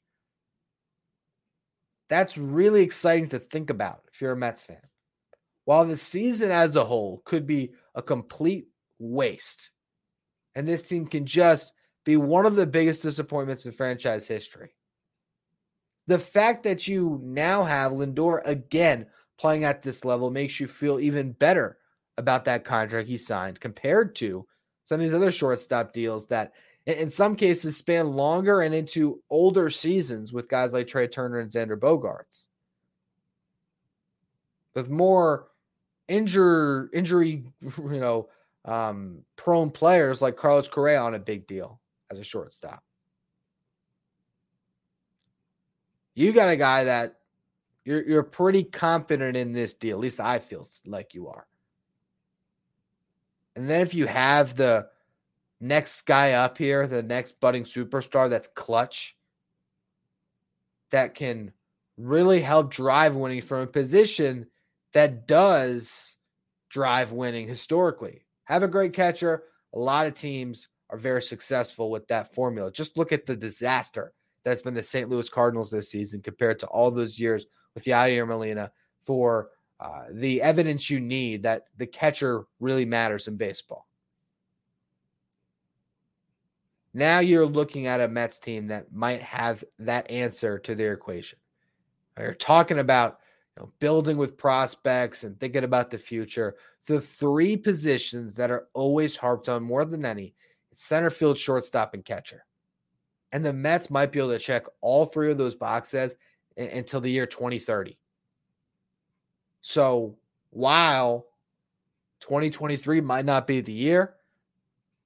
That's 2.10 2.38
really 2.38 2.84
exciting 2.84 3.30
to 3.30 3.40
think 3.40 3.70
about 3.70 4.02
if 4.14 4.20
you're 4.20 4.34
a 4.34 4.38
Mets 4.38 4.62
fan. 4.62 4.82
While 5.64 5.86
the 5.86 5.96
season 5.96 6.52
as 6.52 6.76
a 6.76 6.84
whole 6.84 7.22
could 7.24 7.48
be 7.48 7.72
a 7.96 8.02
complete 8.02 8.68
waste, 9.00 9.70
and 10.54 10.68
this 10.68 10.86
team 10.86 11.08
can 11.08 11.26
just 11.26 11.72
be 12.08 12.16
one 12.18 12.46
of 12.46 12.56
the 12.56 12.66
biggest 12.66 13.04
disappointments 13.04 13.66
in 13.66 13.72
franchise 13.72 14.28
history 14.28 14.70
the 16.08 16.18
fact 16.18 16.64
that 16.64 16.88
you 16.88 17.20
now 17.22 17.66
have 17.66 17.92
Lindor 17.92 18.42
again 18.46 19.08
playing 19.38 19.66
at 19.66 19.82
this 19.82 20.06
level 20.06 20.32
makes 20.32 20.58
you 20.58 20.68
feel 20.68 21.02
even 21.02 21.34
better 21.34 21.78
about 22.18 22.46
that 22.46 22.64
contract 22.64 23.10
he 23.10 23.18
signed 23.18 23.60
compared 23.60 24.16
to 24.16 24.48
some 24.86 24.96
of 24.96 25.02
these 25.02 25.14
other 25.14 25.32
shortstop 25.32 25.92
deals 25.92 26.28
that 26.28 26.54
in 26.86 27.10
some 27.10 27.36
cases 27.36 27.76
span 27.76 28.08
longer 28.08 28.62
and 28.62 28.74
into 28.74 29.22
older 29.30 29.70
seasons 29.70 30.32
with 30.32 30.48
guys 30.48 30.72
like 30.72 30.88
Trea 30.88 31.10
Turner 31.10 31.40
and 31.40 31.52
Xander 31.52 31.78
Bogaerts. 31.78 32.48
With 34.74 34.90
more 34.90 35.50
injury 36.08 36.88
injury, 36.94 37.44
you 37.62 38.00
know, 38.00 38.30
um, 38.64 39.24
prone 39.36 39.72
players 39.72 40.22
like 40.22 40.38
Carlos 40.38 40.70
Correa 40.70 41.02
on 41.02 41.16
a 41.16 41.20
big 41.20 41.46
deal 41.46 41.82
as 42.12 42.18
a 42.18 42.24
shortstop. 42.24 42.84
you 46.18 46.32
got 46.32 46.50
a 46.50 46.58
guy 46.58 46.84
that 46.86 47.20
you're 47.86 48.04
you're 48.04 48.24
pretty 48.24 48.64
confident 48.64 49.38
in 49.38 49.54
this 49.54 49.76
deal. 49.76 49.98
At 49.98 50.02
least 50.02 50.20
I 50.20 50.40
feel 50.40 50.68
like 50.88 51.14
you 51.14 51.28
are. 51.28 51.46
And 53.56 53.70
then 53.70 53.82
if 53.82 53.94
you 53.94 54.08
have 54.08 54.56
the 54.56 54.88
next 55.62 56.08
guy 56.08 56.32
up 56.32 56.58
here, 56.58 56.88
the 56.88 57.04
next 57.04 57.40
budding 57.40 57.66
superstar 57.66 58.32
that's 58.32 58.48
clutch, 58.48 59.16
that 60.90 61.14
can 61.14 61.54
really 61.98 62.42
help 62.42 62.72
drive 62.72 63.16
winning 63.16 63.42
from 63.42 63.62
a 63.62 63.68
position 63.68 64.48
that 64.94 65.28
does 65.28 66.16
drive 66.70 67.12
winning 67.12 67.48
historically. 67.48 68.26
Have 68.46 68.64
a 68.64 68.68
great 68.68 68.94
catcher. 68.94 69.44
A 69.76 69.80
lot 69.80 70.08
of 70.08 70.16
teams 70.16 70.68
are 70.90 70.98
very 70.98 71.22
successful 71.22 71.92
with 71.92 72.08
that 72.08 72.34
formula. 72.34 72.72
Just 72.72 72.98
look 72.98 73.12
at 73.12 73.26
the 73.26 73.36
disaster 73.36 74.14
that's 74.44 74.62
been 74.62 74.74
the 74.74 74.84
St. 74.84 75.10
Louis 75.10 75.28
Cardinals 75.28 75.70
this 75.70 75.92
season 75.92 76.22
compared 76.22 76.60
to 76.60 76.68
all 76.68 76.90
those 76.90 77.20
years 77.20 77.46
with 77.74 77.84
Yadier 77.84 78.26
Molina 78.26 78.72
for 79.04 79.50
uh, 79.80 80.06
the 80.12 80.42
evidence 80.42 80.90
you 80.90 81.00
need 81.00 81.44
that 81.44 81.66
the 81.76 81.86
catcher 81.86 82.46
really 82.60 82.86
matters 82.86 83.28
in 83.28 83.36
baseball. 83.36 83.88
Now 86.94 87.20
you're 87.20 87.46
looking 87.46 87.86
at 87.88 88.02
a 88.02 88.08
Mets 88.08 88.40
team 88.40 88.68
that 88.68 88.92
might 88.92 89.22
have 89.22 89.64
that 89.80 90.10
answer 90.10 90.58
to 90.60 90.74
their 90.74 90.94
equation. 90.94 91.38
You're 92.18 92.34
talking 92.34 92.80
about 92.80 93.20
you 93.56 93.64
know, 93.64 93.72
building 93.80 94.18
with 94.18 94.38
prospects 94.38 95.24
and 95.24 95.40
thinking 95.40 95.64
about 95.64 95.92
the 95.92 95.98
future. 96.00 96.56
The 96.88 97.00
three 97.00 97.56
positions 97.56 98.34
that 98.36 98.50
are 98.50 98.68
always 98.74 99.16
harped 99.16 99.50
on 99.50 99.62
more 99.62 99.86
than 99.86 100.06
any 100.06 100.34
center 100.80 101.10
field, 101.10 101.40
shortstop, 101.40 101.96
and 101.96 102.06
catcher. 102.06 102.46
And 103.32 103.44
the 103.44 103.52
Mets 103.52 103.90
might 103.90 104.12
be 104.12 104.20
able 104.20 104.30
to 104.30 104.40
check 104.40 104.68
all 104.80 105.08
three 105.08 105.32
of 105.32 105.38
those 105.38 105.56
boxes 105.56 106.16
until 106.56 107.02
the 107.02 107.10
year 107.10 107.26
2030. 107.26 107.98
So 109.62 110.16
while 110.52 111.26
2023 112.20 113.02
might 113.02 113.26
not 113.26 113.48
be 113.48 113.60
the 113.60 113.74
year, 113.74 114.14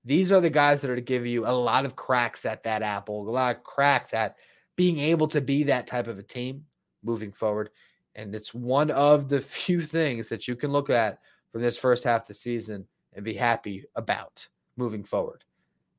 these 0.04 0.32
are 0.32 0.42
the 0.42 0.50
guys 0.50 0.82
that 0.82 0.92
are 0.92 0.96
to 0.96 1.02
give 1.02 1.26
you 1.26 1.46
a 1.46 1.56
lot 1.56 1.86
of 1.86 1.96
cracks 1.96 2.46
at 2.46 2.64
that 2.64 2.82
apple, 2.82 3.28
a 3.28 3.32
lot 3.32 3.56
of 3.56 3.64
cracks 3.64 4.14
at 4.14 4.36
being 4.76 5.00
able 5.00 5.28
to 5.30 5.40
be 5.40 5.64
that 5.64 5.88
type 5.88 6.08
of 6.08 6.20
a 6.20 6.24
team 6.24 6.66
moving 7.02 7.32
forward. 7.32 7.70
And 8.16 8.36
it's 8.36 8.54
one 8.54 8.92
of 8.92 9.30
the 9.30 9.40
few 9.42 9.82
things 9.82 10.28
that 10.28 10.50
you 10.50 10.58
can 10.58 10.72
look 10.72 10.90
at 10.90 11.20
from 11.50 11.62
this 11.62 11.78
first 11.78 12.04
half 12.04 12.24
of 12.24 12.28
the 12.28 12.34
season 12.34 12.88
and 13.14 13.24
be 13.24 13.34
happy 13.34 13.86
about 13.96 14.48
moving 14.76 15.06
forward. 15.06 15.46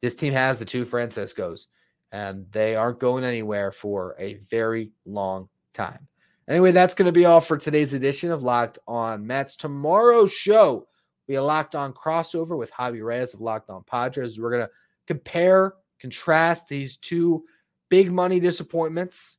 This 0.03 0.15
team 0.17 0.33
has 0.33 0.59
the 0.59 0.65
two 0.65 0.85
Franciscos, 0.85 1.69
and 2.11 2.45
they 2.51 2.75
aren't 2.75 2.99
going 2.99 3.25
anywhere 3.25 3.71
for 3.71 4.17
a 4.19 4.35
very 4.51 4.91
long 5.07 5.49
time. 5.73 6.09
Anyway, 6.49 6.73
that's 6.73 6.95
going 6.95 7.07
to 7.07 7.13
be 7.13 7.25
all 7.25 7.41
for 7.41 7.57
today's 7.57 7.95
edition 7.95 8.33
of 8.33 8.43
Locked 8.43 8.81
On 8.89 9.25
Mets. 9.25 9.55
Tomorrow's 9.55 10.33
show, 10.33 10.89
we 11.29 11.37
a 11.37 11.43
Locked 11.43 11.77
On 11.77 11.93
crossover 11.93 12.59
with 12.59 12.73
Javi 12.73 13.03
Reyes 13.03 13.33
of 13.33 13.41
Locked 13.41 13.71
On 13.71 13.85
Padres. 13.85 14.41
We're 14.41 14.51
going 14.51 14.67
to 14.67 14.71
compare, 15.07 15.75
contrast 16.01 16.69
these 16.69 16.97
two 16.97 17.45
big 17.89 18.11
money 18.11 18.41
disappointments 18.41 19.37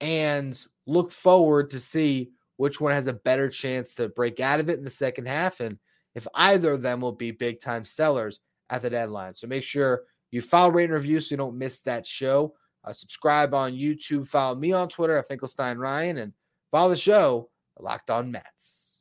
and 0.00 0.62
look 0.86 1.10
forward 1.10 1.70
to 1.70 1.78
see 1.78 2.32
which 2.56 2.80
one 2.80 2.92
has 2.92 3.06
a 3.06 3.12
better 3.12 3.48
chance 3.48 3.94
to 3.94 4.08
break 4.10 4.40
out 4.40 4.60
of 4.60 4.68
it 4.68 4.76
in 4.76 4.84
the 4.84 4.90
second 4.90 5.26
half 5.26 5.60
and 5.60 5.78
if 6.14 6.26
either 6.34 6.72
of 6.72 6.82
them 6.82 7.00
will 7.00 7.12
be 7.12 7.30
big 7.30 7.60
time 7.60 7.84
sellers 7.84 8.40
at 8.72 8.82
the 8.82 8.90
deadline. 8.90 9.34
So 9.34 9.46
make 9.46 9.62
sure 9.62 10.02
you 10.32 10.40
follow, 10.40 10.70
rate, 10.72 10.84
and 10.84 10.94
review 10.94 11.20
so 11.20 11.32
you 11.32 11.36
don't 11.36 11.58
miss 11.58 11.80
that 11.82 12.04
show. 12.04 12.54
Uh, 12.82 12.92
subscribe 12.92 13.54
on 13.54 13.72
YouTube. 13.72 14.26
Follow 14.26 14.56
me 14.56 14.72
on 14.72 14.88
Twitter 14.88 15.16
at 15.18 15.28
Finkelstein 15.28 15.78
Ryan 15.78 16.18
and 16.18 16.32
follow 16.72 16.90
the 16.90 16.96
show, 16.96 17.50
Locked 17.78 18.10
On 18.10 18.32
Mets. 18.32 18.91